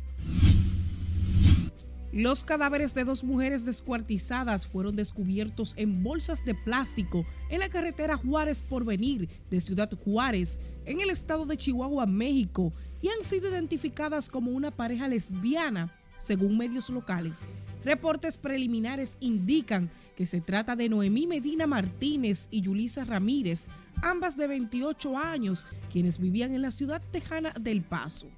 Los 2.12 2.45
cadáveres 2.45 2.95
de 2.95 3.04
dos 3.04 3.25
mujeres 3.25 3.64
descuartizadas 3.64 4.66
fueron 4.66 4.97
descubiertos 4.97 5.73
en 5.78 6.02
bolsas 6.02 6.45
de 6.45 6.54
plástico 6.54 7.25
en 7.49 7.61
la 7.61 7.71
carretera 7.71 8.19
Juárez 8.19 8.61
Porvenir 8.61 9.31
de 9.49 9.62
Ciudad 9.62 9.90
Juárez, 10.04 10.61
en 10.85 11.00
el 11.00 11.09
estado 11.09 11.47
de 11.47 11.57
Chihuahua, 11.57 12.04
México, 12.04 12.71
y 13.00 13.09
han 13.09 13.25
sido 13.25 13.49
identificadas 13.49 14.28
como 14.28 14.50
una 14.50 14.71
pareja 14.71 15.09
lesbiana 15.09 15.97
según 16.19 16.59
medios 16.59 16.90
locales. 16.90 17.47
Reportes 17.83 18.37
preliminares 18.37 19.16
indican 19.21 19.90
que 20.14 20.26
se 20.26 20.42
trata 20.42 20.76
de 20.76 20.90
Noemí 20.90 21.26
Medina 21.26 21.66
Martínez 21.66 22.47
y 22.50 22.61
Yulisa 22.61 23.04
Ramírez, 23.04 23.69
ambas 24.02 24.37
de 24.37 24.49
28 24.49 25.16
años, 25.16 25.66
quienes 25.90 26.19
vivían 26.19 26.54
en 26.54 26.61
la 26.61 26.73
ciudad 26.73 27.00
tejana 27.11 27.54
del 27.59 27.81
Paso. 27.81 28.28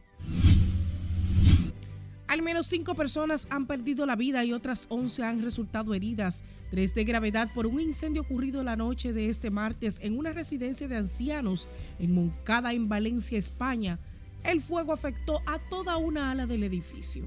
Al 2.34 2.42
menos 2.42 2.66
cinco 2.66 2.96
personas 2.96 3.46
han 3.48 3.68
perdido 3.68 4.06
la 4.06 4.16
vida 4.16 4.44
y 4.44 4.52
otras 4.52 4.86
11 4.88 5.22
han 5.22 5.42
resultado 5.44 5.94
heridas, 5.94 6.42
tres 6.68 6.92
de 6.92 7.04
gravedad 7.04 7.49
por 7.54 7.64
un 7.64 7.78
incendio 7.78 8.23
ocurrido 8.23 8.64
la 8.64 8.75
noche 8.75 9.12
de 9.12 9.28
este 9.28 9.50
martes 9.52 9.99
en 10.00 10.18
una 10.18 10.32
residencia 10.32 10.88
de 10.88 10.97
ancianos 10.97 11.68
en 12.00 12.12
Moncada, 12.12 12.73
en 12.73 12.88
Valencia, 12.88 13.38
España. 13.38 14.00
El 14.42 14.62
fuego 14.62 14.92
afectó 14.92 15.42
a 15.47 15.60
toda 15.70 15.97
una 15.97 16.32
ala 16.32 16.44
del 16.49 16.64
edificio. 16.64 17.25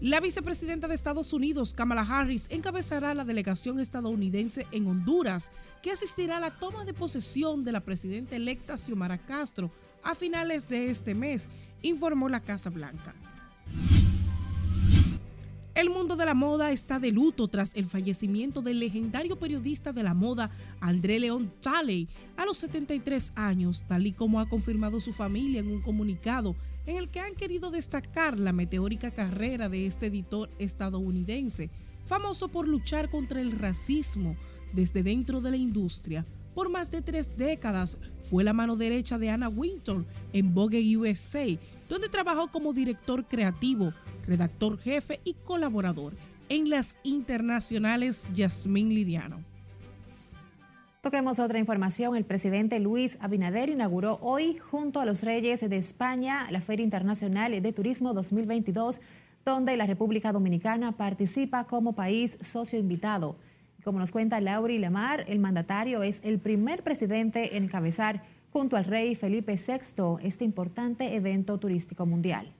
La 0.00 0.20
vicepresidenta 0.20 0.88
de 0.88 0.94
Estados 0.94 1.34
Unidos, 1.34 1.74
Kamala 1.74 2.00
Harris, 2.00 2.46
encabezará 2.48 3.12
la 3.12 3.26
delegación 3.26 3.78
estadounidense 3.78 4.66
en 4.72 4.86
Honduras, 4.86 5.52
que 5.82 5.90
asistirá 5.90 6.38
a 6.38 6.40
la 6.40 6.58
toma 6.58 6.86
de 6.86 6.94
posesión 6.94 7.62
de 7.62 7.72
la 7.72 7.80
presidenta 7.80 8.36
electa 8.36 8.78
Xiomara 8.78 9.18
Castro 9.18 9.70
a 10.02 10.14
finales 10.14 10.68
de 10.68 10.90
este 10.90 11.14
mes, 11.14 11.48
informó 11.84 12.28
la 12.28 12.40
Casa 12.40 12.70
Blanca. 12.70 13.14
El 15.74 15.90
mundo 15.90 16.14
de 16.14 16.24
la 16.24 16.34
moda 16.34 16.70
está 16.70 17.00
de 17.00 17.10
luto 17.10 17.48
tras 17.48 17.74
el 17.74 17.86
fallecimiento 17.86 18.62
del 18.62 18.78
legendario 18.78 19.36
periodista 19.36 19.92
de 19.92 20.04
la 20.04 20.14
moda 20.14 20.50
André 20.80 21.18
León 21.18 21.52
Talley 21.60 22.08
a 22.36 22.44
los 22.44 22.58
73 22.58 23.32
años, 23.34 23.82
tal 23.88 24.06
y 24.06 24.12
como 24.12 24.38
ha 24.38 24.48
confirmado 24.48 25.00
su 25.00 25.12
familia 25.12 25.60
en 25.60 25.68
un 25.68 25.82
comunicado 25.82 26.54
en 26.86 26.96
el 26.96 27.08
que 27.08 27.18
han 27.18 27.34
querido 27.34 27.72
destacar 27.72 28.38
la 28.38 28.52
meteórica 28.52 29.10
carrera 29.10 29.68
de 29.68 29.86
este 29.86 30.06
editor 30.06 30.48
estadounidense, 30.60 31.70
famoso 32.06 32.48
por 32.48 32.68
luchar 32.68 33.10
contra 33.10 33.40
el 33.40 33.50
racismo 33.50 34.36
desde 34.72 35.02
dentro 35.02 35.40
de 35.40 35.50
la 35.50 35.56
industria. 35.56 36.24
Por 36.54 36.68
más 36.68 36.92
de 36.92 37.02
tres 37.02 37.36
décadas 37.36 37.98
fue 38.30 38.44
la 38.44 38.52
mano 38.52 38.76
derecha 38.76 39.18
de 39.18 39.30
Anna 39.30 39.48
Wintour 39.48 40.04
en 40.32 40.54
Vogue 40.54 40.96
USA, 40.96 41.46
donde 41.88 42.08
trabajó 42.08 42.48
como 42.48 42.72
director 42.72 43.24
creativo, 43.26 43.92
redactor 44.26 44.78
jefe 44.78 45.20
y 45.24 45.34
colaborador. 45.34 46.14
En 46.48 46.70
las 46.70 46.98
internacionales, 47.02 48.24
Yasmín 48.34 48.90
Liriano. 48.90 49.42
Toquemos 51.04 51.38
otra 51.38 51.58
información. 51.58 52.16
El 52.16 52.24
presidente 52.24 52.80
Luis 52.80 53.18
Abinader 53.20 53.68
inauguró 53.68 54.18
hoy, 54.22 54.56
junto 54.56 55.00
a 55.00 55.04
los 55.04 55.22
Reyes 55.22 55.60
de 55.68 55.76
España, 55.76 56.50
la 56.50 56.62
Feria 56.62 56.82
Internacional 56.82 57.60
de 57.60 57.72
Turismo 57.74 58.14
2022, 58.14 59.02
donde 59.44 59.76
la 59.76 59.86
República 59.86 60.32
Dominicana 60.32 60.92
participa 60.92 61.64
como 61.64 61.92
país 61.92 62.38
socio 62.40 62.78
invitado. 62.78 63.36
Como 63.84 63.98
nos 63.98 64.12
cuenta 64.12 64.40
Lauri 64.40 64.78
Lamar, 64.78 65.26
el 65.28 65.40
mandatario 65.40 66.02
es 66.02 66.22
el 66.24 66.38
primer 66.38 66.82
presidente 66.82 67.58
en 67.58 67.64
encabezar, 67.64 68.24
junto 68.54 68.76
al 68.76 68.84
rey 68.84 69.16
Felipe 69.16 69.56
VI, 69.56 70.18
este 70.22 70.44
importante 70.44 71.16
evento 71.16 71.58
turístico 71.58 72.06
mundial. 72.06 72.54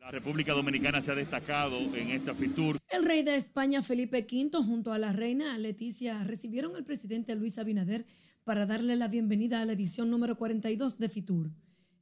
La 0.00 0.10
República 0.10 0.52
Dominicana 0.52 1.00
se 1.00 1.12
ha 1.12 1.14
destacado 1.14 1.78
en 1.94 2.10
esta 2.10 2.34
FITUR. 2.34 2.78
El 2.88 3.04
rey 3.04 3.22
de 3.22 3.36
España, 3.36 3.82
Felipe 3.82 4.26
V, 4.28 4.64
junto 4.64 4.92
a 4.92 4.98
la 4.98 5.12
reina 5.12 5.56
Leticia, 5.58 6.24
recibieron 6.24 6.74
al 6.74 6.84
presidente 6.84 7.36
Luis 7.36 7.56
Abinader 7.56 8.04
para 8.42 8.66
darle 8.66 8.96
la 8.96 9.06
bienvenida 9.06 9.60
a 9.60 9.64
la 9.64 9.74
edición 9.74 10.10
número 10.10 10.36
42 10.36 10.98
de 10.98 11.08
FITUR. 11.08 11.50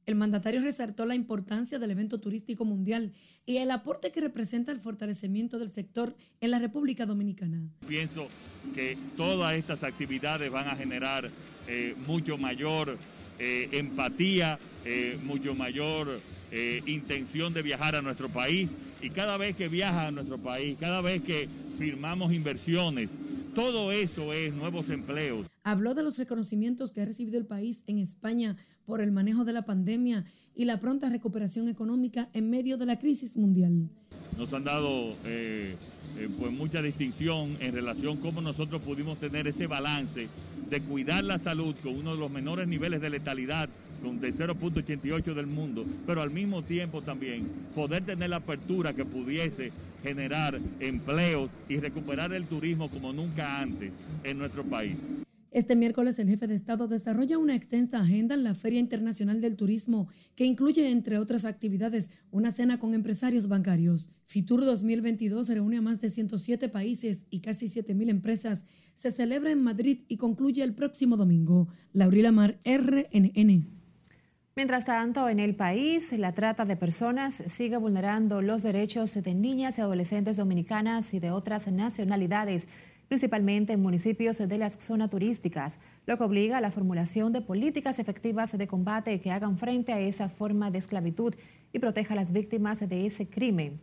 El 0.05 0.15
mandatario 0.15 0.61
resaltó 0.61 1.05
la 1.05 1.15
importancia 1.15 1.79
del 1.79 1.91
evento 1.91 2.19
turístico 2.19 2.63
mundial 2.63 3.11
y 3.45 3.57
el 3.57 3.71
aporte 3.71 4.11
que 4.11 4.21
representa 4.21 4.71
el 4.71 4.79
fortalecimiento 4.79 5.57
del 5.57 5.71
sector 5.71 6.15
en 6.41 6.51
la 6.51 6.59
República 6.59 7.05
Dominicana. 7.05 7.67
Pienso 7.87 8.27
que 8.75 8.97
todas 9.17 9.53
estas 9.55 9.83
actividades 9.83 10.51
van 10.51 10.67
a 10.67 10.75
generar 10.75 11.29
eh, 11.67 11.95
mucho 12.05 12.37
mayor 12.37 12.97
eh, 13.37 13.67
empatía, 13.73 14.59
eh, 14.85 15.17
mucho 15.23 15.53
mayor 15.55 16.21
eh, 16.51 16.81
intención 16.85 17.51
de 17.53 17.61
viajar 17.63 17.95
a 17.95 18.01
nuestro 18.01 18.29
país 18.29 18.69
y 19.01 19.09
cada 19.09 19.35
vez 19.35 19.57
que 19.57 19.67
viaja 19.67 20.07
a 20.07 20.11
nuestro 20.11 20.37
país, 20.37 20.77
cada 20.79 21.01
vez 21.01 21.21
que 21.21 21.49
firmamos 21.77 22.31
inversiones, 22.31 23.09
todo 23.55 23.91
eso 23.93 24.33
es 24.33 24.53
nuevos 24.53 24.89
empleos. 24.89 25.47
Habló 25.63 25.95
de 25.95 26.03
los 26.03 26.17
reconocimientos 26.17 26.91
que 26.91 27.01
ha 27.01 27.05
recibido 27.05 27.39
el 27.39 27.45
país 27.45 27.83
en 27.87 27.97
España 27.97 28.57
por 28.85 29.01
el 29.01 29.11
manejo 29.11 29.45
de 29.45 29.53
la 29.53 29.65
pandemia 29.65 30.25
y 30.55 30.65
la 30.65 30.79
pronta 30.79 31.09
recuperación 31.09 31.69
económica 31.69 32.27
en 32.33 32.49
medio 32.49 32.77
de 32.77 32.85
la 32.85 32.99
crisis 32.99 33.35
mundial. 33.37 33.89
Nos 34.37 34.53
han 34.53 34.65
dado 34.65 35.15
eh, 35.23 35.75
eh, 36.17 36.29
pues 36.37 36.51
mucha 36.51 36.81
distinción 36.81 37.55
en 37.61 37.73
relación 37.73 38.17
a 38.17 38.21
cómo 38.21 38.41
nosotros 38.41 38.81
pudimos 38.81 39.17
tener 39.19 39.47
ese 39.47 39.67
balance 39.67 40.27
de 40.69 40.81
cuidar 40.81 41.23
la 41.23 41.39
salud 41.39 41.75
con 41.81 41.95
uno 41.95 42.11
de 42.11 42.19
los 42.19 42.31
menores 42.31 42.67
niveles 42.67 42.99
de 42.99 43.09
letalidad 43.09 43.69
con 44.03 44.19
de 44.19 44.33
0.88 44.33 45.33
del 45.33 45.47
mundo, 45.47 45.85
pero 46.05 46.21
al 46.21 46.31
mismo 46.31 46.61
tiempo 46.61 47.01
también 47.01 47.43
poder 47.73 48.03
tener 48.03 48.29
la 48.29 48.37
apertura 48.37 48.93
que 48.93 49.05
pudiese 49.05 49.71
generar 50.05 50.59
empleos 50.79 51.49
y 51.67 51.77
recuperar 51.77 52.31
el 52.31 52.45
turismo 52.45 52.89
como 52.89 53.11
nunca 53.11 53.59
antes 53.59 53.91
en 54.23 54.37
nuestro 54.37 54.63
país. 54.63 54.95
Este 55.49 55.75
miércoles 55.75 56.19
el 56.19 56.27
jefe 56.27 56.47
de 56.47 56.53
Estado 56.53 56.87
desarrolla 56.87 57.37
una 57.37 57.55
extensa 57.55 58.01
agenda 58.01 58.35
en 58.35 58.43
la 58.43 58.53
Feria 58.53 58.79
Internacional 58.79 59.41
del 59.41 59.55
Turismo 59.55 60.09
que 60.35 60.45
incluye, 60.45 60.91
entre 60.91 61.17
otras 61.17 61.45
actividades, 61.45 62.11
una 62.29 62.51
cena 62.51 62.77
con 62.77 62.93
empresarios 62.93 63.47
bancarios. 63.47 64.11
FITUR 64.25 64.65
2022 64.65 65.47
reúne 65.47 65.77
a 65.77 65.81
más 65.81 66.01
de 66.01 66.09
107 66.09 66.69
países 66.69 67.23
y 67.29 67.39
casi 67.39 67.67
7.000 67.67 68.09
empresas. 68.09 68.63
Se 68.95 69.11
celebra 69.11 69.49
en 69.51 69.63
Madrid 69.63 70.01
y 70.07 70.17
concluye 70.17 70.61
el 70.61 70.75
próximo 70.75 71.17
domingo. 71.17 71.69
Laurila 71.93 72.31
Mar, 72.31 72.59
RNN. 72.65 73.74
Mientras 74.57 74.85
tanto, 74.85 75.27
en 75.27 75.41
el 75.41 75.53
país, 75.53 76.13
la 76.13 76.31
trata 76.31 76.63
de 76.63 76.77
personas 76.77 77.35
sigue 77.35 77.75
vulnerando 77.75 78.41
los 78.41 78.63
derechos 78.63 79.13
de 79.13 79.35
niñas 79.35 79.77
y 79.77 79.81
adolescentes 79.81 80.37
dominicanas 80.37 81.13
y 81.13 81.19
de 81.19 81.29
otras 81.29 81.69
nacionalidades, 81.69 82.69
principalmente 83.09 83.73
en 83.73 83.81
municipios 83.81 84.37
de 84.37 84.57
las 84.57 84.77
zonas 84.79 85.09
turísticas, 85.09 85.79
lo 86.05 86.17
que 86.17 86.23
obliga 86.23 86.57
a 86.57 86.61
la 86.61 86.71
formulación 86.71 87.33
de 87.33 87.41
políticas 87.41 87.99
efectivas 87.99 88.57
de 88.57 88.65
combate 88.65 89.19
que 89.19 89.29
hagan 89.29 89.57
frente 89.57 89.91
a 89.91 89.99
esa 89.99 90.29
forma 90.29 90.71
de 90.71 90.79
esclavitud 90.79 91.35
y 91.73 91.79
proteja 91.79 92.13
a 92.13 92.15
las 92.15 92.31
víctimas 92.31 92.79
de 92.79 93.05
ese 93.05 93.27
crimen. 93.27 93.81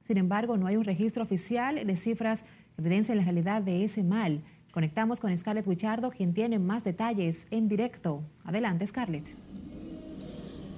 Sin 0.00 0.16
embargo, 0.16 0.56
no 0.56 0.66
hay 0.66 0.76
un 0.76 0.84
registro 0.84 1.24
oficial 1.24 1.86
de 1.86 1.96
cifras 1.96 2.44
que 2.74 2.80
evidencien 2.80 3.18
la 3.18 3.24
realidad 3.24 3.60
de 3.60 3.84
ese 3.84 4.02
mal. 4.02 4.42
Conectamos 4.72 5.20
con 5.20 5.36
Scarlett 5.36 5.66
Wichardo, 5.66 6.10
quien 6.10 6.32
tiene 6.32 6.58
más 6.58 6.84
detalles 6.84 7.46
en 7.50 7.68
directo. 7.68 8.24
Adelante, 8.44 8.86
Scarlett. 8.86 9.45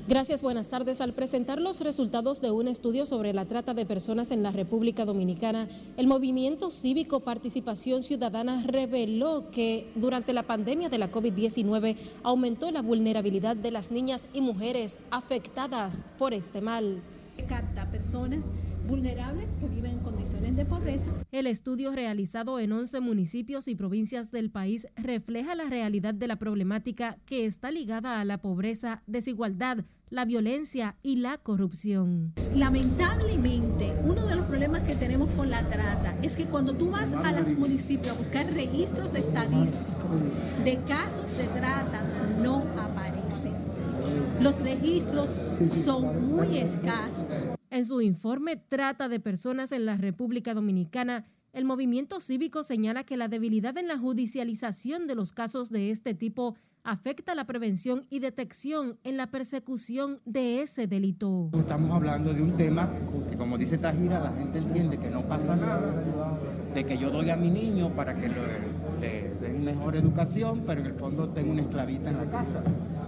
Gracias, 0.09 0.41
buenas 0.41 0.71
tardes. 0.71 1.03
Al 1.03 1.13
presentar 1.13 1.61
los 1.61 1.83
resultados 1.83 2.41
de 2.41 2.51
un 2.51 2.67
estudio 2.67 3.05
sobre 3.05 3.35
la 3.35 3.45
trata 3.45 3.75
de 3.75 3.85
personas 3.85 4.31
en 4.31 4.43
la 4.43 4.53
República 4.53 5.05
Dominicana, 5.05 5.69
el 5.99 6.07
movimiento 6.07 6.71
cívico 6.71 7.21
Participación 7.21 8.03
Ciudadana 8.03 8.63
reveló 8.67 9.51
que 9.51 9.93
durante 9.97 10.33
la 10.33 10.45
pandemia 10.45 10.89
de 10.89 10.97
la 10.97 11.13
COVID-19 11.13 11.99
aumentó 12.23 12.71
la 12.71 12.81
vulnerabilidad 12.81 13.55
de 13.55 13.71
las 13.71 13.91
niñas 13.91 14.29
y 14.33 14.41
mujeres 14.41 14.99
afectadas 15.11 16.05
por 16.17 16.33
este 16.33 16.63
mal. 16.63 17.03
Capta 17.47 17.91
personas 17.91 18.47
vulnerables 18.89 19.55
que 19.57 19.69
viven 19.69 19.93
en 19.93 19.99
condiciones 19.99 20.57
de 20.57 20.65
pobreza. 20.65 21.11
El 21.31 21.47
estudio 21.47 21.93
realizado 21.93 22.59
en 22.59 22.73
11 22.73 23.01
municipios 23.01 23.69
y 23.69 23.75
provincias 23.75 24.31
del 24.31 24.51
país 24.51 24.87
refleja 24.97 25.55
la 25.55 25.65
realidad 25.65 26.15
de 26.15 26.27
la 26.27 26.37
problemática 26.37 27.19
que 27.27 27.45
está 27.45 27.71
ligada 27.71 28.21
a 28.21 28.25
la 28.25 28.39
pobreza, 28.39 29.03
desigualdad, 29.07 29.85
la 30.11 30.25
violencia 30.25 30.97
y 31.03 31.17
la 31.17 31.39
corrupción. 31.39 32.33
Lamentablemente, 32.55 33.95
uno 34.05 34.27
de 34.27 34.37
los 34.37 34.45
problemas 34.47 34.83
que 34.83 34.95
tenemos 34.95 35.31
con 35.33 35.51
la 35.51 35.63
trata 35.69 36.17
es 36.23 36.37
que 36.37 36.45
cuando 36.45 36.73
tú 36.75 36.91
vas 36.91 37.13
a 37.15 37.33
los 37.33 37.49
municipios 37.51 38.09
a 38.09 38.19
buscar 38.19 38.47
registros 38.53 39.15
estadísticos 39.15 40.23
de 40.65 40.77
casos 40.87 41.37
de 41.37 41.45
trata, 41.59 42.03
no 42.43 42.65
aparecen. 42.79 43.55
Los 44.41 44.61
registros 44.61 45.57
son 45.85 46.31
muy 46.35 46.59
escasos. 46.59 47.27
En 47.71 47.85
su 47.85 48.01
informe 48.01 48.57
Trata 48.57 49.09
de 49.09 49.21
Personas 49.21 49.73
en 49.73 49.85
la 49.85 49.97
República 49.97 50.55
Dominicana, 50.55 51.27
el 51.53 51.65
movimiento 51.65 52.21
cívico 52.21 52.63
señala 52.63 53.05
que 53.05 53.17
la 53.17 53.29
debilidad 53.29 53.77
en 53.79 53.89
la 53.89 53.99
judicialización 53.99 55.07
de 55.07 55.15
los 55.15 55.33
casos 55.33 55.71
de 55.71 55.91
este 55.91 56.15
tipo 56.15 56.55
afecta 56.85 57.35
la 57.35 57.45
prevención 57.45 58.07
y 58.11 58.21
detección 58.21 58.99
en 59.05 59.17
la 59.17 59.29
persecución 59.29 60.21
de 60.25 60.63
ese 60.63 60.87
delito. 60.87 61.51
Estamos 61.59 61.91
hablando 61.91 62.33
de 62.33 62.43
un 62.43 62.53
tema 62.53 62.89
que, 63.29 63.37
como 63.37 63.59
dice 63.59 63.79
Tajira, 63.79 64.21
la 64.21 64.33
gente 64.33 64.59
entiende 64.59 64.99
que 64.99 65.11
no 65.11 65.23
pasa 65.23 65.57
nada, 65.57 65.93
de 66.75 66.85
que 66.85 66.99
yo 66.99 67.11
doy 67.11 67.31
a 67.31 67.37
mi 67.37 67.51
niño 67.51 67.91
para 67.91 68.15
que 68.15 68.29
le 68.29 69.31
den 69.41 69.65
mejor 69.65 69.97
educación, 69.97 70.65
pero 70.67 70.81
en 70.81 70.87
el 70.87 70.95
fondo 70.95 71.29
tengo 71.29 71.53
una 71.53 71.63
esclavita 71.63 72.11
en 72.11 72.17
la 72.17 72.27
casa 72.31 72.63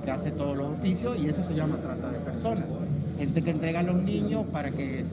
que 0.04 0.10
hace 0.10 0.30
todos 0.30 0.56
los 0.56 0.68
oficios 0.68 1.18
y 1.18 1.28
eso 1.28 1.42
se 1.42 1.54
llama 1.54 1.76
trata 1.76 2.10
de 2.10 2.18
personas 2.20 2.64
gente 3.20 3.42
que 3.42 3.50
entrega 3.50 3.80
a 3.80 3.82
los 3.82 4.02
niños 4.02 4.46
para 4.50 4.70
que 4.70 5.04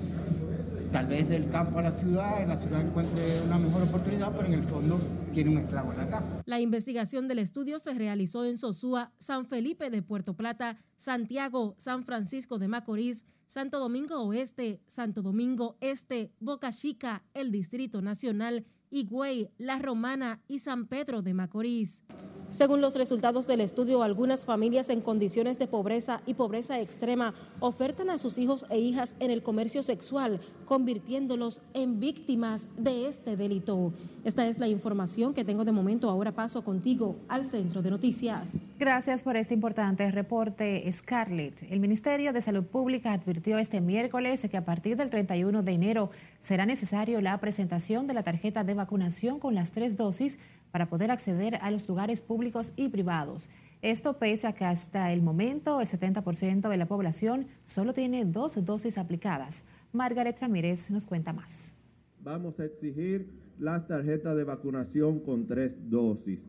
tal 0.92 1.08
vez 1.08 1.28
del 1.28 1.50
campo 1.50 1.80
a 1.80 1.82
la 1.84 1.92
ciudad, 1.92 2.42
en 2.42 2.50
la 2.50 2.58
ciudad 2.58 2.82
encuentre 2.82 3.42
una 3.42 3.58
mejor 3.58 3.84
oportunidad, 3.84 4.32
pero 4.36 4.48
en 4.48 4.54
el 4.54 4.64
fondo 4.64 5.00
tiene 5.34 5.52
un 5.52 5.58
esclavo 5.58 5.92
en 5.92 5.98
la 5.98 6.10
casa. 6.10 6.42
La 6.46 6.60
investigación 6.60 7.28
del 7.28 7.40
estudio 7.40 7.80
se 7.80 7.94
realizó 7.94 8.46
en 8.46 8.58
Sosúa, 8.58 9.12
San 9.20 9.46
Felipe 9.46 9.90
de 9.90 10.02
Puerto 10.02 10.36
Plata, 10.36 10.78
Santiago, 10.98 11.76
San 11.78 12.04
Francisco 12.04 12.60
de 12.60 12.68
Macorís, 12.68 13.26
Santo 13.48 13.80
Domingo 13.80 14.22
Oeste, 14.24 14.82
Santo 14.88 15.22
Domingo 15.22 15.78
Este, 15.80 16.34
Boca 16.40 16.72
Chica, 16.72 17.24
el 17.34 17.52
Distrito 17.52 18.02
Nacional, 18.02 18.66
Higüey, 18.90 19.50
La 19.58 19.80
Romana 19.80 20.42
y 20.48 20.60
San 20.60 20.88
Pedro 20.88 21.22
de 21.22 21.34
Macorís. 21.34 22.02
Según 22.50 22.80
los 22.80 22.96
resultados 22.96 23.46
del 23.46 23.60
estudio, 23.60 24.04
algunas 24.04 24.46
familias 24.46 24.90
en 24.90 25.02
condiciones 25.02 25.60
de 25.60 25.68
pobreza 25.68 26.22
y 26.26 26.34
pobreza 26.36 26.80
extrema 26.80 27.34
ofertan 27.60 28.10
a 28.10 28.18
sus 28.18 28.38
hijos 28.38 28.66
e 28.70 28.80
hijas 28.80 29.18
en 29.20 29.32
el 29.32 29.44
comercio 29.44 29.84
sexual, 29.84 30.40
convirtiéndolos 30.64 31.62
en 31.74 32.00
víctimas 32.00 32.70
de 32.78 33.10
este 33.10 33.36
delito. 33.36 33.92
Esta 34.24 34.48
es 34.48 34.60
la 34.60 34.70
información 34.70 35.34
que 35.34 35.44
tengo 35.44 35.66
de 35.66 35.74
momento. 35.74 36.10
Ahora 36.10 36.32
paso 36.32 36.64
contigo 36.64 37.18
al 37.28 37.44
centro 37.44 37.82
de 37.82 37.90
noticias. 37.90 38.72
Gracias 38.80 39.24
por 39.24 39.36
este 39.36 39.54
importante 39.54 40.10
reporte, 40.12 40.90
Scarlett. 40.90 41.64
El 41.70 41.82
Ministerio 41.82 42.32
de 42.32 42.42
Salud 42.42 42.64
Pública 42.64 43.12
advirtió 43.12 43.58
este 43.58 43.82
miércoles 43.82 44.48
que 44.50 44.58
a 44.58 44.64
partir 44.64 44.96
del 44.96 45.10
31 45.10 45.64
de 45.64 45.72
enero 45.74 46.12
será 46.40 46.66
necesario 46.66 47.20
la 47.20 47.38
presentación 47.42 48.08
de 48.08 48.14
la 48.14 48.24
tarjeta 48.24 48.64
de 48.64 48.74
vacunación 48.78 49.40
con 49.40 49.54
las 49.54 49.74
tres 49.74 49.98
dosis 49.98 50.40
para 50.72 50.90
poder 50.90 51.12
acceder 51.12 51.56
a 51.62 51.72
los 51.72 51.88
lugares 51.90 52.22
públicos 52.22 52.72
y 52.78 52.88
privados. 52.88 53.50
Esto 53.82 54.18
pese 54.18 54.48
a 54.48 54.54
que 54.54 54.64
hasta 54.64 55.12
el 55.12 55.22
momento 55.22 55.82
el 55.82 55.88
70% 55.88 56.70
de 56.70 56.78
la 56.78 56.88
población 56.88 57.46
solo 57.64 57.94
tiene 57.94 58.24
dos 58.24 58.64
dosis 58.64 58.98
aplicadas. 58.98 59.66
Margaret 59.92 60.38
Ramírez 60.40 60.90
nos 60.90 61.06
cuenta 61.06 61.34
más. 61.34 61.76
Vamos 62.24 62.60
a 62.60 62.66
exigir 62.66 63.30
las 63.60 63.88
tarjetas 63.88 64.36
de 64.36 64.44
vacunación 64.44 65.20
con 65.20 65.46
tres 65.46 65.76
dosis. 65.90 66.40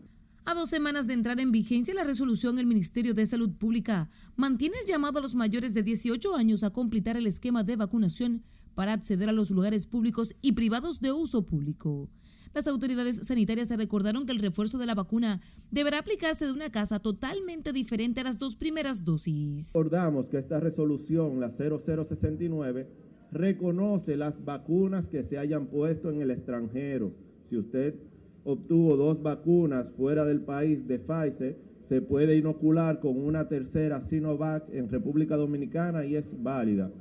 A 0.44 0.54
dos 0.54 0.70
semanas 0.70 1.06
de 1.06 1.12
entrar 1.12 1.38
en 1.40 1.52
vigencia 1.52 1.92
la 1.92 2.04
resolución, 2.04 2.58
el 2.58 2.66
Ministerio 2.66 3.12
de 3.12 3.26
Salud 3.26 3.50
Pública 3.50 4.08
mantiene 4.34 4.76
el 4.80 4.86
llamado 4.86 5.18
a 5.18 5.22
los 5.22 5.34
mayores 5.34 5.74
de 5.74 5.82
18 5.82 6.34
años 6.34 6.64
a 6.64 6.70
completar 6.70 7.18
el 7.18 7.26
esquema 7.26 7.64
de 7.64 7.76
vacunación 7.76 8.42
para 8.78 8.92
acceder 8.92 9.28
a 9.28 9.32
los 9.32 9.50
lugares 9.50 9.88
públicos 9.88 10.36
y 10.40 10.52
privados 10.52 11.00
de 11.00 11.10
uso 11.10 11.44
público. 11.44 12.08
Las 12.54 12.68
autoridades 12.68 13.16
sanitarias 13.26 13.70
recordaron 13.70 14.24
que 14.24 14.30
el 14.30 14.38
refuerzo 14.38 14.78
de 14.78 14.86
la 14.86 14.94
vacuna 14.94 15.40
deberá 15.72 15.98
aplicarse 15.98 16.46
de 16.46 16.52
una 16.52 16.70
casa 16.70 17.00
totalmente 17.00 17.72
diferente 17.72 18.20
a 18.20 18.22
las 18.22 18.38
dos 18.38 18.54
primeras 18.54 19.04
dosis. 19.04 19.72
Recordamos 19.74 20.28
que 20.28 20.38
esta 20.38 20.60
resolución, 20.60 21.40
la 21.40 21.50
0069, 21.50 22.88
reconoce 23.32 24.16
las 24.16 24.44
vacunas 24.44 25.08
que 25.08 25.24
se 25.24 25.38
hayan 25.38 25.66
puesto 25.66 26.08
en 26.12 26.22
el 26.22 26.30
extranjero. 26.30 27.12
Si 27.50 27.56
usted 27.56 27.96
obtuvo 28.44 28.96
dos 28.96 29.20
vacunas 29.24 29.90
fuera 29.90 30.24
del 30.24 30.42
país 30.42 30.86
de 30.86 31.00
Pfizer, 31.00 31.58
se 31.80 32.00
puede 32.00 32.36
inocular 32.36 33.00
con 33.00 33.18
una 33.18 33.48
tercera 33.48 34.00
Sinovac 34.00 34.72
en 34.72 34.88
República 34.88 35.36
Dominicana 35.36 36.04
y 36.04 36.14
es 36.14 36.40
válida. 36.40 36.92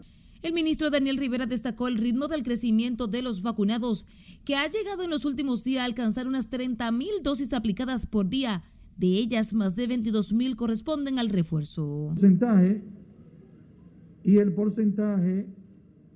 El 0.47 0.53
ministro 0.53 0.89
Daniel 0.89 1.17
Rivera 1.17 1.45
destacó 1.45 1.89
el 1.89 1.97
ritmo 1.97 2.29
del 2.29 2.41
crecimiento 2.41 3.07
de 3.07 3.21
los 3.21 3.41
vacunados, 3.41 4.05
que 4.45 4.55
ha 4.55 4.69
llegado 4.69 5.03
en 5.03 5.09
los 5.09 5.25
últimos 5.25 5.65
días 5.65 5.81
a 5.81 5.85
alcanzar 5.85 6.25
unas 6.25 6.49
30 6.49 6.89
mil 6.93 7.11
dosis 7.21 7.51
aplicadas 7.51 8.07
por 8.07 8.29
día. 8.29 8.63
De 8.95 9.07
ellas, 9.07 9.53
más 9.53 9.75
de 9.75 9.87
22 9.87 10.31
mil 10.31 10.55
corresponden 10.55 11.19
al 11.19 11.27
refuerzo. 11.27 12.11
Porcentaje 12.13 12.81
y 14.23 14.37
el 14.37 14.53
porcentaje 14.53 15.47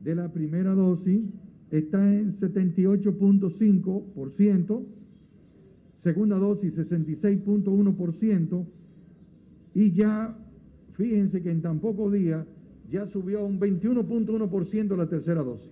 de 0.02 0.16
la 0.16 0.32
primera 0.32 0.74
dosis 0.76 1.24
está 1.70 2.02
en 2.02 2.40
78.5%, 2.40 4.86
segunda 6.06 6.38
dosis 6.38 6.74
66.1% 6.74 8.66
y 9.76 9.92
ya 9.92 10.38
fíjense 10.94 11.42
que 11.42 11.52
en 11.52 11.62
tan 11.62 11.80
pocos 11.80 12.14
días 12.14 12.48
ya 12.92 13.08
subió 13.08 13.44
un 13.46 13.60
21.1% 13.60 14.98
la 14.98 15.08
tercera 15.08 15.42
dosis. 15.42 15.72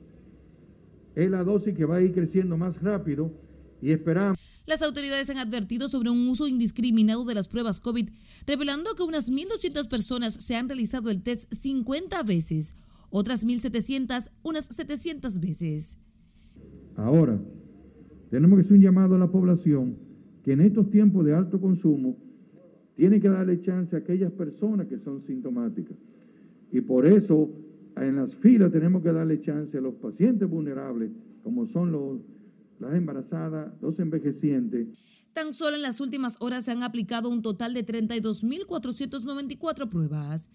Es 1.16 1.30
la 1.30 1.44
dosis 1.44 1.76
que 1.76 1.84
va 1.84 1.98
a 1.98 2.02
ir 2.02 2.14
creciendo 2.14 2.58
más 2.58 2.82
rápido 2.82 3.32
y 3.82 3.92
esperamos. 3.92 4.38
Las 4.66 4.82
autoridades 4.82 5.30
han 5.30 5.38
advertido 5.38 5.90
sobre 5.90 6.10
un 6.10 6.28
uso 6.30 6.48
indiscriminado 6.48 7.26
de 7.26 7.36
las 7.36 7.48
pruebas 7.48 7.82
COVID, 7.82 8.10
revelando 8.48 8.96
que 8.96 9.04
unas 9.04 9.30
1.200 9.30 9.90
personas 9.90 10.34
se 10.34 10.56
han 10.56 10.70
realizado 10.70 11.10
el 11.10 11.22
test 11.22 11.54
50 11.54 12.24
veces, 12.24 12.74
otras 13.10 13.46
1.700 13.46 14.30
unas 14.44 14.66
700 14.66 15.40
veces. 15.40 15.98
Ahora, 16.96 17.38
tenemos 18.30 18.60
que 18.60 18.66
hacer 18.66 18.78
un 18.78 18.84
llamado 18.84 19.16
a 19.16 19.20
la 19.20 19.32
población 19.32 19.98
que 20.44 20.54
en 20.54 20.62
estos 20.62 20.90
tiempos 20.90 21.26
de 21.26 21.34
alto 21.34 21.60
consumo 21.60 22.16
tiene 22.96 23.20
que 23.20 23.28
darle 23.28 23.62
chance 23.62 23.96
a 23.96 24.00
aquellas 24.00 24.32
personas 24.32 24.88
que 24.88 25.00
son 25.00 25.22
sintomáticas. 25.26 25.98
Y 26.72 26.82
por 26.82 27.06
eso 27.06 27.50
en 27.98 28.16
las 28.18 28.34
filas 28.36 28.72
tenemos 28.72 29.02
que 29.04 29.12
darle 29.12 29.42
chance 29.42 29.78
a 29.78 29.82
los 29.82 29.96
pacientes 29.96 30.50
vulnerables, 30.50 31.12
como 31.44 31.68
son 31.68 31.92
los, 31.92 32.22
las 32.80 32.94
embarazadas, 32.94 33.74
los 33.82 34.00
envejecientes. 34.00 34.88
Tan 35.34 35.54
solo 35.54 35.76
en 35.76 35.82
las 35.82 36.00
últimas 36.02 36.38
horas 36.40 36.66
se 36.66 36.72
han 36.72 36.84
aplicado 36.84 37.30
un 37.30 37.42
total 37.42 37.74
de 37.74 37.84
32.494 37.86 39.90
pruebas. 39.90 40.50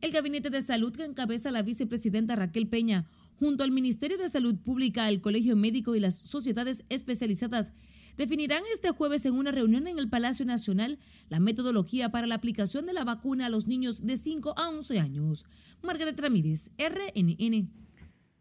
El 0.00 0.12
Gabinete 0.12 0.50
de 0.50 0.62
Salud 0.62 0.92
que 0.92 1.04
encabeza 1.04 1.50
la 1.50 1.62
vicepresidenta 1.62 2.36
Raquel 2.36 2.68
Peña, 2.68 3.06
junto 3.36 3.64
al 3.64 3.72
Ministerio 3.72 4.18
de 4.18 4.28
Salud 4.28 4.56
Pública, 4.56 5.08
el 5.08 5.20
Colegio 5.20 5.56
Médico 5.56 5.94
y 5.94 6.00
las 6.00 6.16
sociedades 6.16 6.84
especializadas, 6.88 7.72
definirán 8.16 8.62
este 8.72 8.90
jueves 8.90 9.26
en 9.26 9.34
una 9.34 9.52
reunión 9.52 9.86
en 9.86 9.98
el 9.98 10.08
Palacio 10.08 10.44
Nacional 10.44 10.98
la 11.28 11.40
metodología 11.40 12.10
para 12.10 12.26
la 12.26 12.36
aplicación 12.36 12.86
de 12.86 12.92
la 12.92 13.04
vacuna 13.04 13.46
a 13.46 13.50
los 13.50 13.66
niños 13.66 14.06
de 14.06 14.16
5 14.16 14.54
a 14.56 14.68
11 14.68 15.00
años. 15.00 15.46
Margaret 15.82 16.18
Ramírez, 16.18 16.70
RNN. 16.78 17.70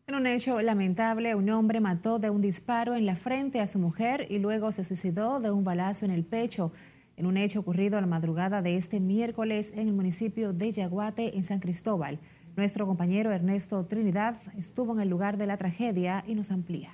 En 0.08 0.16
un 0.16 0.28
hecho 0.28 0.62
lamentable, 0.62 1.34
un 1.34 1.50
hombre 1.50 1.80
mató 1.80 2.20
de 2.20 2.30
un 2.30 2.40
disparo 2.40 2.96
en 2.96 3.08
la 3.08 3.16
frente 3.16 3.60
a 3.60 3.68
su 3.68 3.80
mujer 3.80 4.28
y 4.30 4.38
luego 4.38 4.72
se 4.72 4.84
suicidó 4.84 5.40
de 5.40 5.50
un 5.50 5.64
balazo 5.64 6.06
en 6.06 6.12
el 6.12 6.24
pecho. 6.24 6.72
En 7.18 7.26
un 7.26 7.38
hecho 7.38 7.62
ocurrido 7.62 7.98
a 7.98 8.02
la 8.02 8.08
madrugada 8.08 8.62
de 8.62 8.76
este 8.76 9.00
miércoles 9.00 9.72
en 9.76 9.88
el 9.88 9.96
municipio 9.96 10.54
de 10.54 10.72
Yaguate, 10.72 11.36
en 11.36 11.44
San 11.44 11.60
Cristóbal. 11.60 12.20
Nuestro 12.56 12.86
compañero 12.86 13.32
Ernesto 13.32 13.86
Trinidad 13.86 14.38
estuvo 14.56 14.94
en 14.94 15.00
el 15.00 15.10
lugar 15.10 15.38
de 15.38 15.48
la 15.48 15.58
tragedia 15.58 16.24
y 16.28 16.36
nos 16.36 16.52
amplía. 16.52 16.92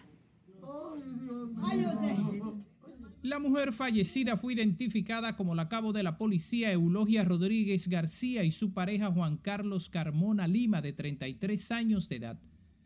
La 3.23 3.38
mujer 3.38 3.71
fallecida 3.71 4.36
fue 4.36 4.53
identificada 4.53 5.36
como 5.36 5.53
la 5.53 5.69
cabo 5.69 5.93
de 5.93 6.01
la 6.01 6.17
policía 6.17 6.71
Eulogia 6.71 7.23
Rodríguez 7.23 7.88
García 7.88 8.43
y 8.43 8.51
su 8.51 8.73
pareja 8.73 9.12
Juan 9.12 9.38
Carlos 9.38 9.89
Carmona 9.89 10.47
Lima, 10.47 10.81
de 10.81 10.91
33 10.91 11.71
años 11.71 12.10
de 12.10 12.15
edad. 12.15 12.39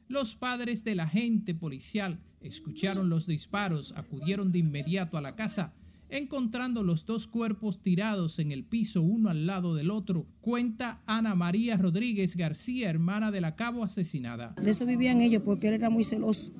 Los 0.09 0.35
padres 0.35 0.83
del 0.83 0.99
agente 0.99 1.55
policial 1.55 2.19
escucharon 2.41 3.09
los 3.09 3.27
disparos, 3.27 3.93
acudieron 3.95 4.51
de 4.51 4.59
inmediato 4.59 5.17
a 5.17 5.21
la 5.21 5.37
casa, 5.37 5.73
encontrando 6.09 6.83
los 6.83 7.05
dos 7.05 7.27
cuerpos 7.27 7.81
tirados 7.81 8.37
en 8.37 8.51
el 8.51 8.65
piso 8.65 9.01
uno 9.01 9.29
al 9.29 9.47
lado 9.47 9.73
del 9.73 9.89
otro, 9.89 10.27
cuenta 10.41 11.01
Ana 11.05 11.33
María 11.33 11.77
Rodríguez 11.77 12.35
García, 12.35 12.89
hermana 12.89 13.31
de 13.31 13.39
la 13.39 13.55
cabo 13.55 13.85
asesinada. 13.85 14.53
De 14.61 14.71
eso 14.71 14.85
vivían 14.85 15.21
ellos 15.21 15.43
porque 15.43 15.69
él 15.69 15.75
era 15.75 15.89
muy 15.89 16.03
celoso. 16.03 16.51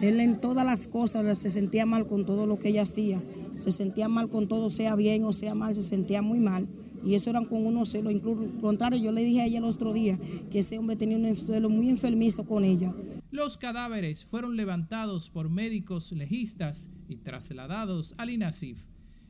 Él 0.00 0.20
en 0.20 0.40
todas 0.40 0.66
las 0.66 0.86
cosas 0.88 1.38
se 1.38 1.50
sentía 1.50 1.86
mal 1.86 2.06
con 2.06 2.26
todo 2.26 2.46
lo 2.46 2.58
que 2.58 2.68
ella 2.68 2.82
hacía. 2.82 3.22
Se 3.58 3.72
sentía 3.72 4.08
mal 4.08 4.28
con 4.28 4.48
todo, 4.48 4.70
sea 4.70 4.94
bien 4.96 5.24
o 5.24 5.32
sea 5.32 5.54
mal, 5.54 5.74
se 5.74 5.82
sentía 5.82 6.22
muy 6.22 6.40
mal. 6.40 6.68
Y 7.04 7.14
eso 7.14 7.30
eran 7.30 7.44
con 7.44 7.64
unos 7.64 7.90
celos. 7.90 8.12
Incluso 8.12 8.50
contrario, 8.60 9.00
yo 9.00 9.12
le 9.12 9.22
dije 9.22 9.40
a 9.40 9.46
ella 9.46 9.58
el 9.58 9.64
otro 9.64 9.92
día 9.92 10.18
que 10.50 10.58
ese 10.58 10.78
hombre 10.78 10.96
tenía 10.96 11.16
un 11.16 11.36
celo 11.36 11.70
muy 11.70 11.88
enfermizo 11.88 12.44
con 12.44 12.64
ella. 12.64 12.92
Los 13.30 13.56
cadáveres 13.56 14.24
fueron 14.24 14.56
levantados 14.56 15.30
por 15.30 15.48
médicos 15.48 16.12
legistas 16.12 16.88
y 17.08 17.16
trasladados 17.16 18.14
al 18.18 18.30
INASIF. 18.30 18.78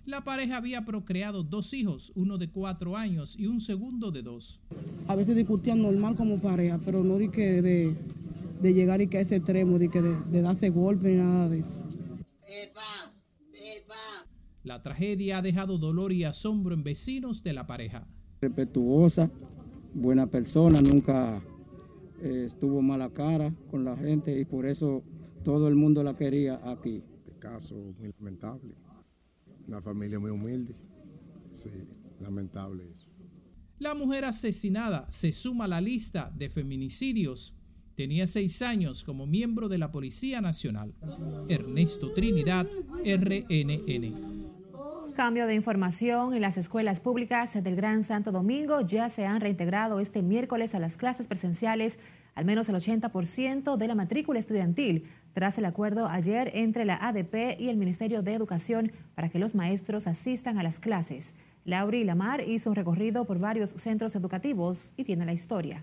La 0.07 0.23
pareja 0.23 0.59
había 0.59 0.85
procreado 0.85 1.43
dos 1.43 1.75
hijos, 1.75 2.13
uno 2.15 2.39
de 2.39 2.49
cuatro 2.49 2.97
años 2.97 3.35
y 3.37 3.47
un 3.47 3.61
segundo 3.61 4.13
de 4.13 4.23
dos. 4.23 4.61
A 5.09 5.17
veces 5.17 5.35
discutían 5.35 5.83
normal 5.83 6.15
como 6.15 6.41
pareja, 6.41 6.79
pero 6.85 7.03
no 7.03 7.19
di 7.19 7.29
que 7.29 7.61
de, 7.61 7.97
de 8.61 8.75
llegar 8.75 9.01
y 9.01 9.09
que 9.09 9.19
a 9.19 9.21
ese 9.21 9.37
extremo, 9.37 9.79
de 9.79 9.88
que 9.88 10.03
de, 10.03 10.16
de 10.31 10.42
darse 10.42 10.71
golpe 10.71 11.09
ni 11.09 11.16
nada 11.16 11.49
de 11.49 11.61
eso. 11.61 11.85
La 14.66 14.83
tragedia 14.83 15.38
ha 15.38 15.42
dejado 15.42 15.79
dolor 15.79 16.12
y 16.12 16.25
asombro 16.25 16.75
en 16.75 16.83
vecinos 16.83 17.45
de 17.45 17.53
la 17.53 17.69
pareja. 17.69 18.05
Respetuosa, 18.40 19.31
buena 19.95 20.27
persona, 20.27 20.81
nunca 20.81 21.40
eh, 22.21 22.45
estuvo 22.47 22.83
mala 22.83 23.11
cara 23.11 23.55
con 23.71 23.85
la 23.85 23.97
gente 23.97 24.38
y 24.38 24.45
por 24.45 24.66
eso 24.66 25.05
todo 25.45 25.69
el 25.69 25.77
mundo 25.77 26.03
la 26.03 26.16
quería 26.16 26.61
aquí. 26.69 27.03
Este 27.16 27.38
caso 27.38 27.77
muy 27.97 28.11
lamentable, 28.19 28.75
una 29.69 29.81
familia 29.81 30.19
muy 30.19 30.33
humilde, 30.33 30.75
sí, 31.53 31.71
lamentable 32.19 32.90
eso. 32.90 33.09
La 33.79 33.95
mujer 33.95 34.25
asesinada 34.25 35.07
se 35.11 35.33
suma 35.33 35.66
a 35.66 35.69
la 35.69 35.81
lista 35.81 36.33
de 36.35 36.49
feminicidios. 36.49 37.55
Tenía 37.97 38.27
seis 38.27 38.61
años 38.61 39.03
como 39.05 39.27
miembro 39.27 39.69
de 39.71 39.79
la 39.79 39.91
Policía 39.91 40.43
Nacional. 40.43 40.93
Ernesto 41.49 42.13
Trinidad, 42.13 42.67
RNN. 43.03 44.37
Cambio 45.15 45.47
de 45.47 45.55
información 45.55 46.35
en 46.35 46.43
las 46.43 46.59
escuelas 46.59 47.01
públicas 47.01 47.55
del 47.65 47.75
Gran 47.75 48.05
Santo 48.05 48.33
Domingo 48.33 48.83
ya 48.83 49.09
se 49.09 49.25
han 49.25 49.41
reintegrado 49.41 49.99
este 49.99 50.23
miércoles 50.23 50.75
a 50.75 50.79
las 50.79 50.99
clases 50.99 51.27
presenciales 51.27 51.99
al 52.35 52.45
menos 52.45 52.69
el 52.69 52.75
80% 52.75 53.79
de 53.79 53.89
la 53.89 53.95
matrícula 53.95 54.39
estudiantil 54.39 55.05
tras 55.33 55.57
el 55.57 55.65
acuerdo 55.65 56.07
ayer 56.07 56.51
entre 56.53 56.85
la 56.85 56.97
ADP 56.97 57.59
y 57.59 57.71
el 57.71 57.79
Ministerio 57.79 58.23
de 58.23 58.35
Educación 58.35 58.93
para 59.15 59.31
que 59.31 59.39
los 59.39 59.55
maestros 59.55 60.07
asistan 60.07 60.59
a 60.59 60.63
las 60.63 60.81
clases. 60.81 61.35
Lauri 61.65 62.05
Lamar 62.05 62.43
hizo 62.47 62.69
un 62.69 62.77
recorrido 62.77 63.25
por 63.25 63.39
varios 63.39 63.71
centros 63.71 64.15
educativos 64.17 64.93
y 64.99 65.05
tiene 65.05 65.25
la 65.25 65.33
historia. 65.33 65.83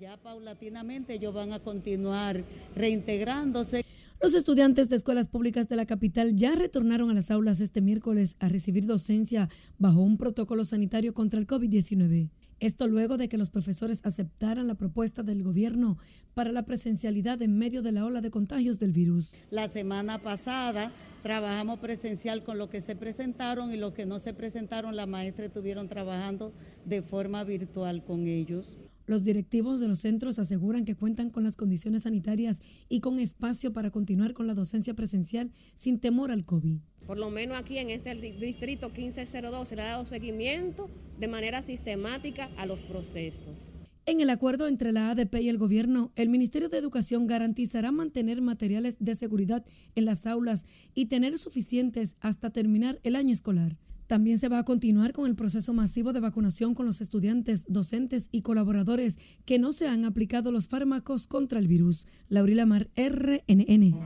Ya 0.00 0.16
paulatinamente 0.16 1.12
ellos 1.12 1.34
van 1.34 1.52
a 1.52 1.58
continuar 1.58 2.42
reintegrándose. 2.74 3.84
Los 4.18 4.32
estudiantes 4.32 4.88
de 4.88 4.96
escuelas 4.96 5.28
públicas 5.28 5.68
de 5.68 5.76
la 5.76 5.84
capital 5.84 6.34
ya 6.36 6.54
retornaron 6.54 7.10
a 7.10 7.14
las 7.14 7.30
aulas 7.30 7.60
este 7.60 7.82
miércoles 7.82 8.34
a 8.38 8.48
recibir 8.48 8.86
docencia 8.86 9.50
bajo 9.76 10.00
un 10.00 10.16
protocolo 10.16 10.64
sanitario 10.64 11.12
contra 11.12 11.38
el 11.38 11.46
COVID-19. 11.46 12.30
Esto 12.60 12.86
luego 12.86 13.18
de 13.18 13.28
que 13.28 13.36
los 13.36 13.50
profesores 13.50 14.00
aceptaran 14.02 14.68
la 14.68 14.74
propuesta 14.74 15.22
del 15.22 15.42
gobierno 15.42 15.98
para 16.32 16.50
la 16.50 16.64
presencialidad 16.64 17.42
en 17.42 17.58
medio 17.58 17.82
de 17.82 17.92
la 17.92 18.06
ola 18.06 18.22
de 18.22 18.30
contagios 18.30 18.78
del 18.78 18.92
virus. 18.92 19.34
La 19.50 19.68
semana 19.68 20.16
pasada 20.18 20.92
trabajamos 21.22 21.78
presencial 21.78 22.42
con 22.42 22.56
lo 22.56 22.70
que 22.70 22.80
se 22.80 22.96
presentaron 22.96 23.70
y 23.70 23.76
lo 23.76 23.92
que 23.92 24.06
no 24.06 24.18
se 24.18 24.32
presentaron, 24.32 24.96
la 24.96 25.04
maestra 25.04 25.44
estuvieron 25.44 25.88
trabajando 25.90 26.54
de 26.86 27.02
forma 27.02 27.44
virtual 27.44 28.02
con 28.02 28.26
ellos. 28.26 28.78
Los 29.10 29.24
directivos 29.24 29.80
de 29.80 29.88
los 29.88 29.98
centros 29.98 30.38
aseguran 30.38 30.84
que 30.84 30.94
cuentan 30.94 31.30
con 31.30 31.42
las 31.42 31.56
condiciones 31.56 32.04
sanitarias 32.04 32.60
y 32.88 33.00
con 33.00 33.18
espacio 33.18 33.72
para 33.72 33.90
continuar 33.90 34.34
con 34.34 34.46
la 34.46 34.54
docencia 34.54 34.94
presencial 34.94 35.50
sin 35.74 35.98
temor 35.98 36.30
al 36.30 36.44
COVID. 36.44 36.76
Por 37.08 37.18
lo 37.18 37.28
menos 37.28 37.58
aquí 37.58 37.78
en 37.78 37.90
este 37.90 38.14
distrito 38.14 38.88
1502 38.88 39.68
se 39.68 39.74
le 39.74 39.82
ha 39.82 39.86
dado 39.86 40.04
seguimiento 40.04 40.88
de 41.18 41.26
manera 41.26 41.60
sistemática 41.60 42.50
a 42.56 42.66
los 42.66 42.82
procesos. 42.82 43.74
En 44.06 44.20
el 44.20 44.30
acuerdo 44.30 44.68
entre 44.68 44.92
la 44.92 45.10
ADP 45.10 45.40
y 45.40 45.48
el 45.48 45.58
gobierno, 45.58 46.12
el 46.14 46.28
Ministerio 46.28 46.68
de 46.68 46.78
Educación 46.78 47.26
garantizará 47.26 47.90
mantener 47.90 48.40
materiales 48.40 48.94
de 49.00 49.16
seguridad 49.16 49.64
en 49.96 50.04
las 50.04 50.24
aulas 50.24 50.64
y 50.94 51.06
tener 51.06 51.36
suficientes 51.36 52.14
hasta 52.20 52.50
terminar 52.50 53.00
el 53.02 53.16
año 53.16 53.32
escolar. 53.32 53.76
También 54.10 54.40
se 54.40 54.48
va 54.48 54.58
a 54.58 54.64
continuar 54.64 55.12
con 55.12 55.26
el 55.26 55.36
proceso 55.36 55.72
masivo 55.72 56.12
de 56.12 56.18
vacunación 56.18 56.74
con 56.74 56.84
los 56.84 57.00
estudiantes, 57.00 57.64
docentes 57.68 58.28
y 58.32 58.42
colaboradores 58.42 59.20
que 59.44 59.60
no 59.60 59.72
se 59.72 59.86
han 59.86 60.04
aplicado 60.04 60.50
los 60.50 60.66
fármacos 60.66 61.28
contra 61.28 61.60
el 61.60 61.68
virus. 61.68 62.08
Laurila 62.28 62.66
Mar, 62.66 62.90
RNN. 62.96 64.00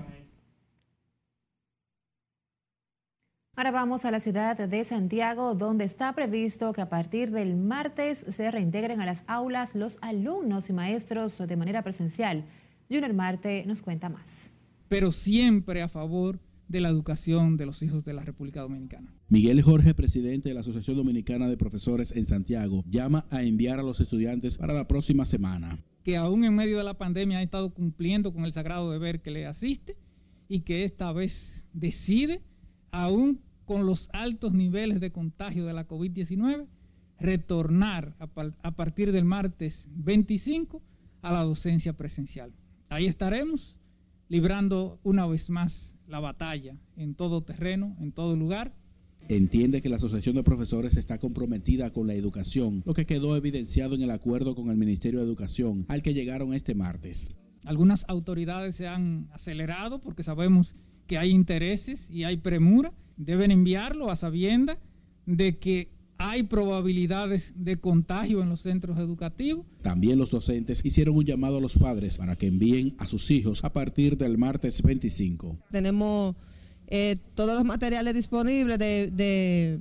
Ahora 3.56 3.70
vamos 3.70 4.04
a 4.04 4.10
la 4.10 4.20
ciudad 4.20 4.68
de 4.68 4.84
Santiago, 4.84 5.54
donde 5.54 5.86
está 5.86 6.14
previsto 6.14 6.74
que 6.74 6.82
a 6.82 6.90
partir 6.90 7.30
del 7.30 7.56
martes 7.56 8.18
se 8.18 8.50
reintegren 8.50 9.00
a 9.00 9.06
las 9.06 9.24
aulas 9.26 9.74
los 9.74 9.96
alumnos 10.02 10.68
y 10.68 10.74
maestros 10.74 11.38
de 11.38 11.56
manera 11.56 11.80
presencial. 11.80 12.44
Junior 12.90 13.14
Marte 13.14 13.64
nos 13.66 13.80
cuenta 13.80 14.10
más. 14.10 14.52
Pero 14.86 15.10
siempre 15.12 15.80
a 15.80 15.88
favor 15.88 16.38
de 16.68 16.80
la 16.80 16.88
educación 16.88 17.56
de 17.56 17.66
los 17.66 17.82
hijos 17.82 18.04
de 18.04 18.14
la 18.14 18.24
República 18.24 18.60
Dominicana. 18.60 19.14
Miguel 19.28 19.62
Jorge, 19.62 19.94
presidente 19.94 20.48
de 20.48 20.54
la 20.54 20.60
Asociación 20.60 20.96
Dominicana 20.96 21.48
de 21.48 21.56
Profesores 21.56 22.12
en 22.12 22.26
Santiago, 22.26 22.84
llama 22.88 23.26
a 23.30 23.42
enviar 23.42 23.78
a 23.78 23.82
los 23.82 24.00
estudiantes 24.00 24.58
para 24.58 24.74
la 24.74 24.88
próxima 24.88 25.24
semana. 25.24 25.78
Que 26.02 26.16
aún 26.16 26.44
en 26.44 26.54
medio 26.54 26.78
de 26.78 26.84
la 26.84 26.98
pandemia 26.98 27.38
ha 27.38 27.42
estado 27.42 27.72
cumpliendo 27.72 28.32
con 28.32 28.44
el 28.44 28.52
sagrado 28.52 28.90
deber 28.90 29.22
que 29.22 29.30
le 29.30 29.46
asiste 29.46 29.96
y 30.48 30.60
que 30.60 30.84
esta 30.84 31.12
vez 31.12 31.66
decide, 31.72 32.42
aún 32.90 33.40
con 33.64 33.86
los 33.86 34.08
altos 34.12 34.52
niveles 34.52 35.00
de 35.00 35.12
contagio 35.12 35.64
de 35.64 35.72
la 35.72 35.88
COVID-19, 35.88 36.66
retornar 37.18 38.14
a, 38.18 38.28
a 38.62 38.76
partir 38.76 39.12
del 39.12 39.24
martes 39.24 39.88
25 39.92 40.82
a 41.22 41.32
la 41.32 41.42
docencia 41.42 41.94
presencial. 41.94 42.52
Ahí 42.90 43.06
estaremos 43.06 43.78
librando 44.28 45.00
una 45.02 45.26
vez 45.26 45.48
más 45.48 45.93
la 46.06 46.20
batalla 46.20 46.76
en 46.96 47.14
todo 47.14 47.42
terreno, 47.42 47.96
en 48.00 48.12
todo 48.12 48.36
lugar. 48.36 48.74
Entiende 49.28 49.80
que 49.80 49.88
la 49.88 49.96
Asociación 49.96 50.36
de 50.36 50.42
Profesores 50.42 50.98
está 50.98 51.18
comprometida 51.18 51.90
con 51.90 52.06
la 52.06 52.14
educación, 52.14 52.82
lo 52.84 52.92
que 52.92 53.06
quedó 53.06 53.36
evidenciado 53.36 53.94
en 53.94 54.02
el 54.02 54.10
acuerdo 54.10 54.54
con 54.54 54.70
el 54.70 54.76
Ministerio 54.76 55.20
de 55.20 55.26
Educación 55.26 55.86
al 55.88 56.02
que 56.02 56.12
llegaron 56.12 56.52
este 56.52 56.74
martes. 56.74 57.34
Algunas 57.64 58.04
autoridades 58.08 58.76
se 58.76 58.86
han 58.86 59.28
acelerado 59.32 60.02
porque 60.02 60.22
sabemos 60.22 60.76
que 61.06 61.16
hay 61.16 61.30
intereses 61.30 62.10
y 62.10 62.24
hay 62.24 62.36
premura. 62.36 62.92
Deben 63.16 63.50
enviarlo 63.50 64.10
a 64.10 64.16
sabienda 64.16 64.78
de 65.24 65.58
que 65.58 65.93
hay 66.18 66.44
probabilidades 66.44 67.52
de 67.56 67.76
contagio 67.76 68.42
en 68.42 68.48
los 68.48 68.60
centros 68.60 68.98
educativos. 68.98 69.66
También 69.82 70.18
los 70.18 70.30
docentes 70.30 70.80
hicieron 70.84 71.16
un 71.16 71.24
llamado 71.24 71.58
a 71.58 71.60
los 71.60 71.76
padres 71.76 72.18
para 72.18 72.36
que 72.36 72.46
envíen 72.46 72.94
a 72.98 73.06
sus 73.06 73.30
hijos 73.30 73.64
a 73.64 73.72
partir 73.72 74.16
del 74.16 74.38
martes 74.38 74.82
25. 74.82 75.56
Tenemos 75.70 76.36
eh, 76.86 77.16
todos 77.34 77.54
los 77.54 77.64
materiales 77.64 78.14
disponibles 78.14 78.78
de, 78.78 79.10
de, 79.10 79.80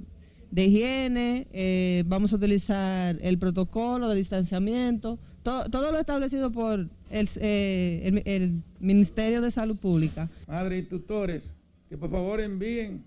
de 0.51 0.65
higiene, 0.65 1.47
eh, 1.51 2.03
vamos 2.07 2.33
a 2.33 2.37
utilizar 2.37 3.17
el 3.21 3.37
protocolo 3.37 4.09
de 4.09 4.15
distanciamiento, 4.15 5.19
todo, 5.43 5.69
todo 5.69 5.91
lo 5.91 5.99
establecido 5.99 6.51
por 6.51 6.89
el, 7.09 7.29
eh, 7.35 8.01
el, 8.05 8.23
el 8.25 8.63
Ministerio 8.79 9.41
de 9.41 9.51
Salud 9.51 9.77
Pública. 9.77 10.29
Madres 10.47 10.85
y 10.85 10.87
tutores 10.87 11.51
que 11.89 11.97
por 11.97 12.09
favor 12.09 12.41
envíen 12.41 13.03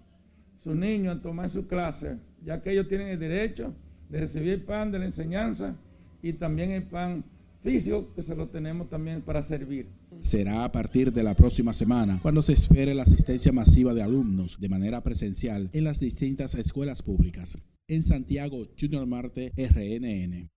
sus 0.63 0.77
niños 0.77 1.17
a 1.17 1.21
tomar 1.21 1.49
su 1.49 1.67
clase, 1.67 2.19
ya 2.47 2.63
que 2.63 2.71
ellos 2.71 2.87
tienen 2.87 3.09
el 3.09 3.19
derecho 3.19 3.75
de 4.09 4.21
recibir 4.21 4.53
el 4.53 4.63
pan 4.63 4.93
de 4.93 5.01
la 5.01 5.05
enseñanza 5.05 5.77
y 6.23 6.33
también 6.33 6.71
el 6.71 6.85
pan 6.85 7.25
físico 7.61 8.15
que 8.15 8.23
se 8.23 8.37
lo 8.37 8.49
tenemos 8.49 8.89
también 8.89 9.21
para 9.21 9.43
servir. 9.43 9.89
Será 10.21 10.65
a 10.65 10.71
partir 10.71 11.13
de 11.13 11.25
la 11.25 11.35
próxima 11.35 11.73
semana 11.73 12.21
cuando 12.23 12.41
se 12.41 12.53
espere 12.53 12.95
la 12.95 13.03
asistencia 13.03 13.51
masiva 13.53 13.93
de 13.93 14.03
alumnos 14.03 14.61
de 14.61 14.69
manera 14.69 15.03
presencial 15.03 15.69
en 15.73 15.83
las 15.83 15.99
distintas 15.99 16.55
escuelas 16.55 17.03
públicas. 17.03 17.59
En 17.89 18.05
Santiago, 18.05 18.69
Junior 18.79 19.07
Marte, 19.07 19.53
RNN. 19.57 20.49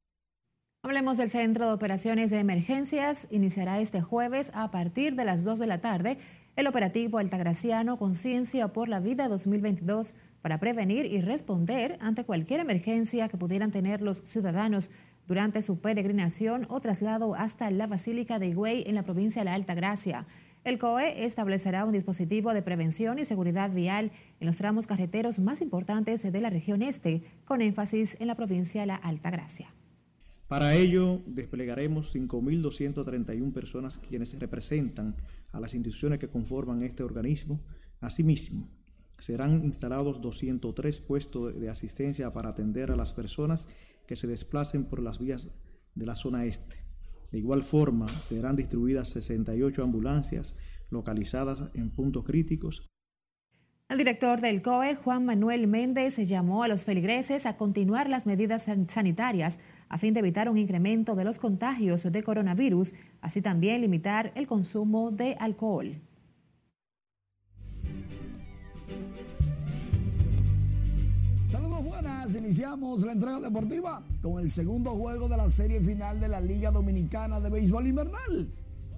Hablemos 0.84 1.18
del 1.18 1.30
Centro 1.30 1.68
de 1.68 1.74
Operaciones 1.74 2.30
de 2.30 2.40
Emergencias. 2.40 3.28
Iniciará 3.32 3.82
este 3.82 4.02
jueves 4.02 4.52
a 4.54 4.72
partir 4.72 5.16
de 5.16 5.26
las 5.26 5.44
2 5.44 5.60
de 5.60 5.68
la 5.68 5.82
tarde 5.82 6.18
el 6.56 6.68
operativo 6.68 7.18
Altagraciano 7.18 7.98
Conciencia 7.98 8.68
por 8.70 8.90
la 8.90 9.00
Vida 9.00 9.28
2022 9.28 10.16
para 10.42 10.60
prevenir 10.60 11.06
y 11.06 11.22
responder 11.22 11.98
ante 12.02 12.24
cualquier 12.24 12.60
emergencia 12.60 13.28
que 13.28 13.38
pudieran 13.38 13.72
tener 13.72 14.02
los 14.02 14.18
ciudadanos 14.20 14.90
durante 15.28 15.62
su 15.62 15.80
peregrinación 15.80 16.66
o 16.70 16.80
traslado 16.82 17.36
hasta 17.36 17.70
la 17.70 17.88
Basílica 17.88 18.40
de 18.40 18.48
Higüey 18.48 18.84
en 18.88 18.96
la 18.96 19.04
provincia 19.04 19.42
de 19.42 19.46
la 19.46 19.54
Alta 19.54 19.76
Gracia. 19.76 20.26
El 20.64 20.78
COE 20.78 21.24
establecerá 21.24 21.86
un 21.86 21.94
dispositivo 21.94 22.54
de 22.54 22.62
prevención 22.62 23.20
y 23.20 23.26
seguridad 23.26 23.72
vial 23.72 24.12
en 24.40 24.48
los 24.48 24.58
tramos 24.58 24.88
carreteros 24.88 25.40
más 25.40 25.62
importantes 25.62 26.30
de 26.30 26.42
la 26.42 26.50
región 26.50 26.82
este, 26.82 27.22
con 27.46 27.62
énfasis 27.62 28.18
en 28.20 28.28
la 28.28 28.36
provincia 28.36 28.82
de 28.82 28.88
la 28.88 28.96
Alta 28.96 29.30
Gracia. 29.32 29.74
Para 30.50 30.76
ello, 30.76 31.22
desplegaremos 31.28 32.14
5.231 32.14 33.54
personas 33.54 34.00
quienes 34.00 34.38
representan 34.40 35.16
a 35.52 35.60
las 35.60 35.76
instituciones 35.76 36.18
que 36.18 36.28
conforman 36.28 36.82
este 36.82 37.04
organismo. 37.04 37.62
Asimismo, 38.02 38.68
serán 39.20 39.64
instalados 39.64 40.22
203 40.22 41.00
puestos 41.02 41.60
de 41.60 41.70
asistencia 41.70 42.34
para 42.34 42.50
atender 42.50 42.92
a 42.92 42.96
las 42.96 43.14
personas 43.14 43.68
que 44.08 44.16
se 44.16 44.28
desplacen 44.28 44.86
por 44.86 45.02
las 45.02 45.20
vías 45.20 45.56
de 45.96 46.06
la 46.06 46.16
zona 46.16 46.46
este. 46.46 46.78
De 47.32 47.38
igual 47.38 47.64
forma, 47.64 48.08
serán 48.08 48.56
distribuidas 48.56 49.10
68 49.10 49.84
ambulancias 49.84 50.56
localizadas 50.90 51.64
en 51.76 51.92
puntos 51.92 52.24
críticos. 52.26 52.90
El 53.90 53.98
director 53.98 54.40
del 54.40 54.62
COE, 54.62 54.96
Juan 54.96 55.26
Manuel 55.26 55.68
Méndez, 55.68 56.18
llamó 56.18 56.64
a 56.64 56.68
los 56.68 56.86
feligreses 56.86 57.48
a 57.48 57.58
continuar 57.58 58.08
las 58.08 58.28
medidas 58.28 58.68
sanitarias 58.88 59.60
a 59.90 59.98
fin 59.98 60.14
de 60.14 60.20
evitar 60.20 60.48
un 60.48 60.60
incremento 60.60 61.16
de 61.16 61.26
los 61.26 61.40
contagios 61.40 62.04
de 62.04 62.24
coronavirus, 62.24 62.94
así 63.22 63.42
también 63.42 63.82
limitar 63.82 64.32
el 64.36 64.46
consumo 64.46 65.10
de 65.10 65.36
alcohol. 65.40 66.00
Iniciamos 72.36 73.02
la 73.04 73.14
entrega 73.14 73.40
deportiva 73.40 74.04
con 74.22 74.40
el 74.40 74.50
segundo 74.50 74.92
juego 74.92 75.28
de 75.28 75.38
la 75.38 75.50
serie 75.50 75.82
final 75.82 76.20
de 76.20 76.28
la 76.28 76.42
Liga 76.42 76.72
Dominicana 76.72 77.40
de 77.40 77.50
Béisbol 77.50 77.88
Invernal. 77.88 78.50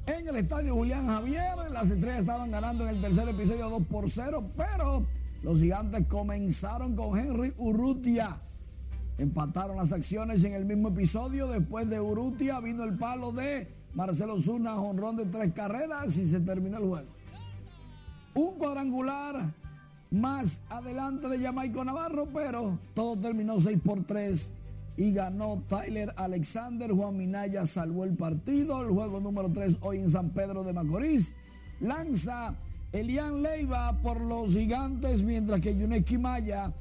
En 0.07 0.27
el 0.27 0.35
estadio 0.35 0.73
Julián 0.73 1.07
Javier, 1.07 1.55
las 1.71 1.89
estrellas 1.89 2.19
estaban 2.19 2.51
ganando 2.51 2.87
en 2.87 2.95
el 2.95 3.01
tercer 3.01 3.29
episodio 3.29 3.69
2 3.69 3.83
por 3.87 4.09
0, 4.09 4.49
pero 4.57 5.05
los 5.43 5.59
gigantes 5.59 6.07
comenzaron 6.07 6.95
con 6.95 7.17
Henry 7.17 7.53
Urrutia. 7.57 8.39
Empataron 9.17 9.77
las 9.77 9.93
acciones 9.93 10.43
en 10.43 10.53
el 10.53 10.65
mismo 10.65 10.89
episodio. 10.89 11.47
Después 11.47 11.89
de 11.89 12.01
Urrutia 12.01 12.59
vino 12.59 12.83
el 12.83 12.97
palo 12.97 13.31
de 13.31 13.67
Marcelo 13.93 14.39
Zuna, 14.39 14.73
jonrón 14.73 15.15
de 15.15 15.25
tres 15.27 15.53
carreras 15.53 16.17
y 16.17 16.25
se 16.25 16.39
terminó 16.39 16.77
el 16.77 16.87
juego. 16.87 17.09
Un 18.33 18.55
cuadrangular 18.57 19.53
más 20.11 20.61
adelante 20.69 21.29
de 21.29 21.39
Jamaico 21.39 21.83
Navarro, 21.85 22.27
pero 22.33 22.77
todo 22.93 23.17
terminó 23.17 23.59
6 23.59 23.79
por 23.83 24.03
3 24.03 24.51
y 24.97 25.13
ganó 25.13 25.63
Tyler 25.67 26.13
Alexander. 26.17 26.91
Juan 26.91 27.17
Minaya 27.17 27.65
salvó 27.65 28.03
el 28.03 28.15
partido. 28.15 28.81
El 28.81 28.89
juego 28.89 29.21
número 29.21 29.49
3 29.51 29.77
hoy 29.81 29.99
en 29.99 30.09
San 30.09 30.29
Pedro 30.31 30.63
de 30.63 30.73
Macorís. 30.73 31.33
Lanza 31.79 32.55
Elian 32.91 33.41
Leiva 33.41 34.01
por 34.01 34.21
los 34.21 34.53
gigantes, 34.53 35.23
mientras 35.23 35.61
que 35.61 35.75
Yuneki 35.75 36.17
Maya, 36.17 36.73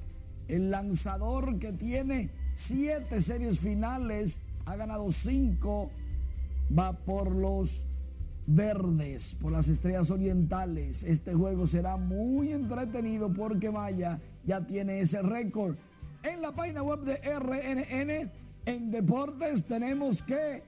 el 0.49 0.71
lanzador 0.71 1.59
que 1.61 1.73
tiene 1.73 2.31
7 2.55 3.21
series 3.21 3.61
finales, 3.61 4.43
ha 4.67 4.75
ganado 4.75 5.11
5, 5.13 5.91
va 6.77 6.93
por 6.93 7.31
los 7.31 7.85
verdes 8.51 9.37
por 9.41 9.53
las 9.53 9.69
estrellas 9.69 10.11
orientales. 10.11 11.05
Este 11.05 11.35
juego 11.35 11.67
será 11.67 11.97
muy 11.97 12.53
entretenido 12.53 13.33
porque 13.33 13.71
Maya 13.71 14.21
ya 14.45 14.67
tiene 14.67 15.01
ese 15.01 15.23
récord. 15.23 15.77
En 16.23 16.43
la 16.43 16.53
página 16.53 16.83
web 16.83 17.01
de 17.01 17.15
RNN, 17.17 18.31
en 18.67 18.91
deportes, 18.91 19.65
tenemos 19.67 20.23
que 20.23 20.63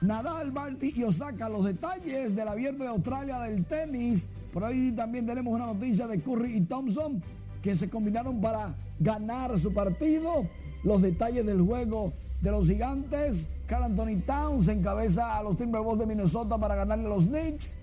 Nadal, 0.00 0.50
Barty 0.50 0.94
y 0.96 1.04
Osaka, 1.04 1.48
los 1.48 1.64
detalles 1.64 2.34
del 2.34 2.48
abierto 2.48 2.82
de 2.82 2.90
Australia 2.90 3.38
del 3.40 3.64
tenis. 3.64 4.28
Por 4.52 4.64
ahí 4.64 4.92
también 4.92 5.26
tenemos 5.26 5.52
una 5.52 5.66
noticia 5.66 6.06
de 6.06 6.20
Curry 6.20 6.56
y 6.56 6.60
Thompson 6.62 7.22
que 7.60 7.76
se 7.76 7.88
combinaron 7.88 8.40
para 8.40 8.74
ganar 8.98 9.58
su 9.58 9.72
partido. 9.72 10.48
Los 10.82 11.02
detalles 11.02 11.46
del 11.46 11.60
juego 11.62 12.12
de 12.40 12.50
los 12.50 12.66
gigantes. 12.66 13.48
Carl 13.72 13.84
Anthony 13.84 14.20
Towns 14.26 14.68
encabeza 14.68 15.38
a 15.38 15.42
los 15.42 15.56
Timberwolves 15.56 16.00
de 16.00 16.14
Minnesota 16.14 16.58
para 16.58 16.74
ganarle 16.74 17.06
a 17.06 17.08
los 17.08 17.26
Knicks. 17.26 17.78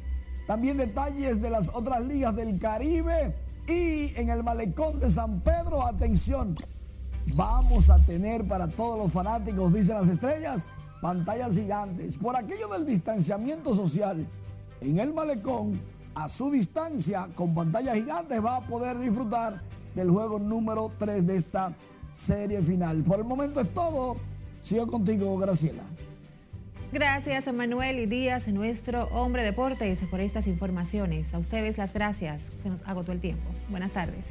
También 0.45 0.77
detalles 0.77 1.41
de 1.41 1.49
las 1.49 1.69
otras 1.69 2.05
ligas 2.05 2.35
del 2.35 2.59
Caribe. 2.59 3.35
Y 3.67 4.13
en 4.15 4.29
el 4.29 4.43
malecón 4.43 4.99
de 4.99 5.09
San 5.09 5.41
Pedro, 5.41 5.83
atención, 5.83 6.55
vamos 7.33 7.89
a 7.89 7.97
tener 8.05 8.47
para 8.47 8.67
todos 8.67 8.99
los 8.99 9.11
fanáticos, 9.11 9.73
dicen 9.73 9.95
las 9.95 10.09
estrellas, 10.09 10.67
pantallas 11.01 11.55
gigantes. 11.55 12.17
Por 12.17 12.35
aquello 12.35 12.67
del 12.67 12.85
distanciamiento 12.85 13.73
social, 13.73 14.27
en 14.81 14.99
el 14.99 15.11
malecón, 15.11 15.81
a 16.13 16.29
su 16.29 16.51
distancia, 16.51 17.29
con 17.33 17.55
pantallas 17.55 17.95
gigantes, 17.95 18.45
va 18.45 18.57
a 18.57 18.61
poder 18.61 18.99
disfrutar 18.99 19.63
del 19.95 20.11
juego 20.11 20.37
número 20.37 20.91
3 20.99 21.25
de 21.25 21.35
esta 21.35 21.73
serie 22.13 22.61
final. 22.61 23.01
Por 23.01 23.17
el 23.17 23.25
momento 23.25 23.59
es 23.61 23.73
todo. 23.73 24.17
Sigo 24.69 24.85
contigo, 24.85 25.35
Graciela. 25.39 25.81
Gracias, 26.91 27.47
Emanuel 27.47 27.97
y 27.97 28.05
Díaz, 28.05 28.47
nuestro 28.49 29.05
hombre 29.05 29.41
deportes, 29.41 30.03
por 30.11 30.19
estas 30.19 30.45
informaciones. 30.45 31.33
A 31.33 31.39
ustedes 31.39 31.79
las 31.79 31.91
gracias. 31.91 32.51
Se 32.61 32.69
nos 32.69 32.83
agotó 32.83 33.11
el 33.11 33.19
tiempo. 33.19 33.49
Buenas 33.71 33.89
tardes. 33.93 34.25